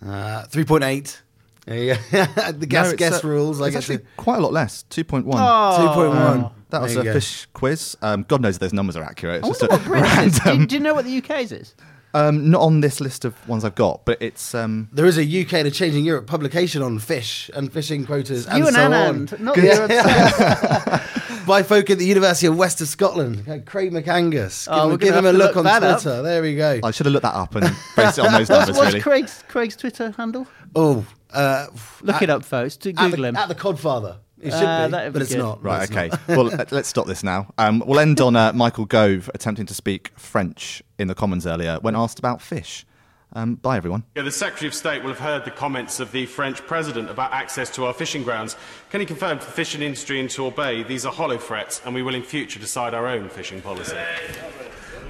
Uh, 0.05 0.45
3.8. 0.47 1.19
There 1.67 1.77
you 1.79 1.95
go. 1.95 2.27
the 2.53 2.67
gas 2.67 2.93
guess 2.95 3.23
rules. 3.23 3.61
I 3.61 3.67
It's 3.67 3.75
guess 3.77 3.91
actually 3.91 4.07
quite 4.17 4.39
a 4.39 4.41
lot 4.43 4.53
less. 4.53 4.83
Two 4.85 5.05
point 5.05 5.27
one. 5.27 5.41
Oh. 5.43 5.95
2.1. 5.97 6.53
That 6.71 6.81
was 6.83 6.97
a 6.97 7.05
go. 7.05 7.13
fish 7.13 7.47
quiz. 7.53 7.97
Um, 8.01 8.25
God 8.29 8.41
knows 8.41 8.55
if 8.57 8.61
those 8.61 8.73
numbers 8.73 8.97
are 8.97 9.03
accurate. 9.03 9.45
It's 9.45 9.63
I 9.63 9.67
just 9.67 9.71
wonder 9.71 9.75
a 9.75 9.79
what 9.79 9.87
Britain's 10.01 10.35
is. 10.35 10.39
Do, 10.41 10.45
random. 10.51 10.67
do 10.67 10.75
you 10.77 10.81
know 10.81 10.95
what 10.95 11.05
the 11.05 11.19
UK's 11.19 11.53
is? 11.53 11.75
Um, 12.13 12.51
not 12.51 12.61
on 12.63 12.81
this 12.81 13.01
list 13.01 13.25
of 13.25 13.35
ones 13.49 13.65
I've 13.65 13.77
got, 13.77 14.05
but 14.05 14.21
it's 14.21 14.53
um, 14.55 14.89
There 14.93 15.07
is 15.07 15.17
a 15.17 15.23
UK 15.23 15.49
to 15.65 15.71
Changing 15.71 16.05
Europe 16.05 16.27
publication 16.27 16.83
on 16.83 16.99
fish 16.99 17.49
and 17.55 17.73
fishing 17.73 18.05
quotas 18.05 18.47
and 18.47 18.59
you 18.59 18.67
and 18.67 18.75
so 18.75 18.81
Anand, 18.91 19.33
on. 19.39 19.45
not 19.45 19.55
Good. 19.55 19.89
the 19.89 19.95
Europe. 19.95 21.47
By 21.47 21.63
folk 21.63 21.89
at 21.91 21.99
the 21.99 22.05
University 22.05 22.47
of 22.49 22.57
West 22.57 22.81
of 22.81 22.89
Scotland, 22.89 23.45
Uh, 23.49 23.59
Craig 23.65 23.93
McAngus. 23.93 24.67
Give, 24.67 24.75
Oh, 24.75 24.85
him, 24.85 24.91
we're 24.91 24.97
give 24.99 25.15
him 25.15 25.27
a 25.27 25.33
look, 25.33 25.49
look 25.49 25.57
on 25.59 25.65
that 25.65 25.83
up. 25.83 26.03
Twitter. 26.03 26.23
There 26.23 26.43
we 26.43 26.57
go. 26.57 26.81
I 26.83 26.91
should 26.91 27.07
have 27.07 27.13
looked 27.13 27.23
that 27.23 27.35
up 27.35 27.55
and 27.55 27.65
based 27.97 28.19
it 28.19 28.27
on 28.27 28.33
those 28.33 28.49
What's, 28.51 28.51
numbers. 28.51 28.77
what's 28.77 28.89
really, 28.93 29.01
Craig's 29.01 29.45
Craig's 29.49 29.77
Twitter 29.77 30.13
handle? 30.17 30.47
Oh, 30.75 31.05
uh, 31.33 31.67
Look 32.03 32.17
at, 32.17 32.23
it 32.23 32.31
up, 32.31 32.45
folks. 32.45 32.77
To 32.79 32.91
At 32.91 32.97
Google 32.97 33.23
the, 33.23 33.29
him. 33.29 33.37
at 33.37 33.49
the 33.49 33.55
Codfather. 33.55 34.17
It 34.43 34.53
should 34.53 34.63
Uh, 34.65 34.87
be, 34.87 34.91
but 34.93 35.13
be 35.13 35.21
it's 35.21 35.31
good. 35.33 35.39
not. 35.39 35.63
Right, 35.63 35.83
It's 35.83 35.93
okay. 35.93 36.09
not. 36.09 36.21
well, 36.29 36.45
let- 36.47 36.73
let's 36.73 36.89
stop 36.89 37.07
this 37.07 37.23
now. 37.23 37.47
Um, 37.59 37.83
we'll 37.87 38.01
end 38.01 38.21
on 38.21 38.37
uh, 38.37 38.53
Michael 38.55 38.87
Gove 38.87 39.31
attempting 39.35 39.67
to 39.67 39.75
speak 39.75 40.13
French 40.17 40.83
in 40.99 41.09
the 41.09 41.15
Commons 41.15 41.47
earlier 41.47 41.79
when 41.83 41.95
asked 41.95 42.19
about 42.19 42.41
fish. 42.41 42.87
Um, 43.33 43.55
bye, 43.57 43.77
everyone. 43.77 44.03
Yeah, 44.17 44.23
the 44.23 44.31
Secretary 44.33 44.67
of 44.67 44.75
State 44.75 45.03
will 45.03 45.11
have 45.11 45.21
heard 45.21 45.45
the 45.45 45.53
comments 45.53 46.01
of 46.01 46.11
the 46.11 46.27
French 46.27 46.67
President 46.67 47.09
about 47.11 47.33
access 47.33 47.71
to 47.77 47.85
our 47.85 47.93
fishing 47.93 48.25
grounds. 48.25 48.57
Can 48.91 48.99
he 49.01 49.07
confirm 49.07 49.39
for 49.39 49.45
the 49.45 49.53
fishing 49.53 49.83
industry 49.83 50.19
in 50.19 50.27
Torbay 50.27 50.83
these 50.89 51.07
are 51.07 51.13
hollow 51.13 51.39
threats 51.39 51.81
and 51.85 51.95
we 51.95 52.03
will 52.03 52.15
in 52.17 52.23
future 52.25 52.59
decide 52.59 52.93
our 52.93 53.07
own 53.07 53.29
fishing 53.29 53.61
policy? 53.61 53.97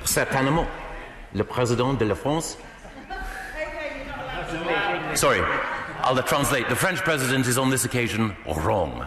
Certainement. 0.04 0.68
Le 1.32 1.44
président 1.44 1.96
de 1.98 2.04
la 2.04 2.14
France. 2.14 2.56
Sorry, 5.14 5.40
I'll 6.02 6.20
translate. 6.22 6.68
The 6.68 6.76
French 6.76 6.98
president 7.00 7.46
is 7.46 7.56
on 7.56 7.70
this 7.70 7.84
occasion 7.84 8.36
wrong. 8.56 9.06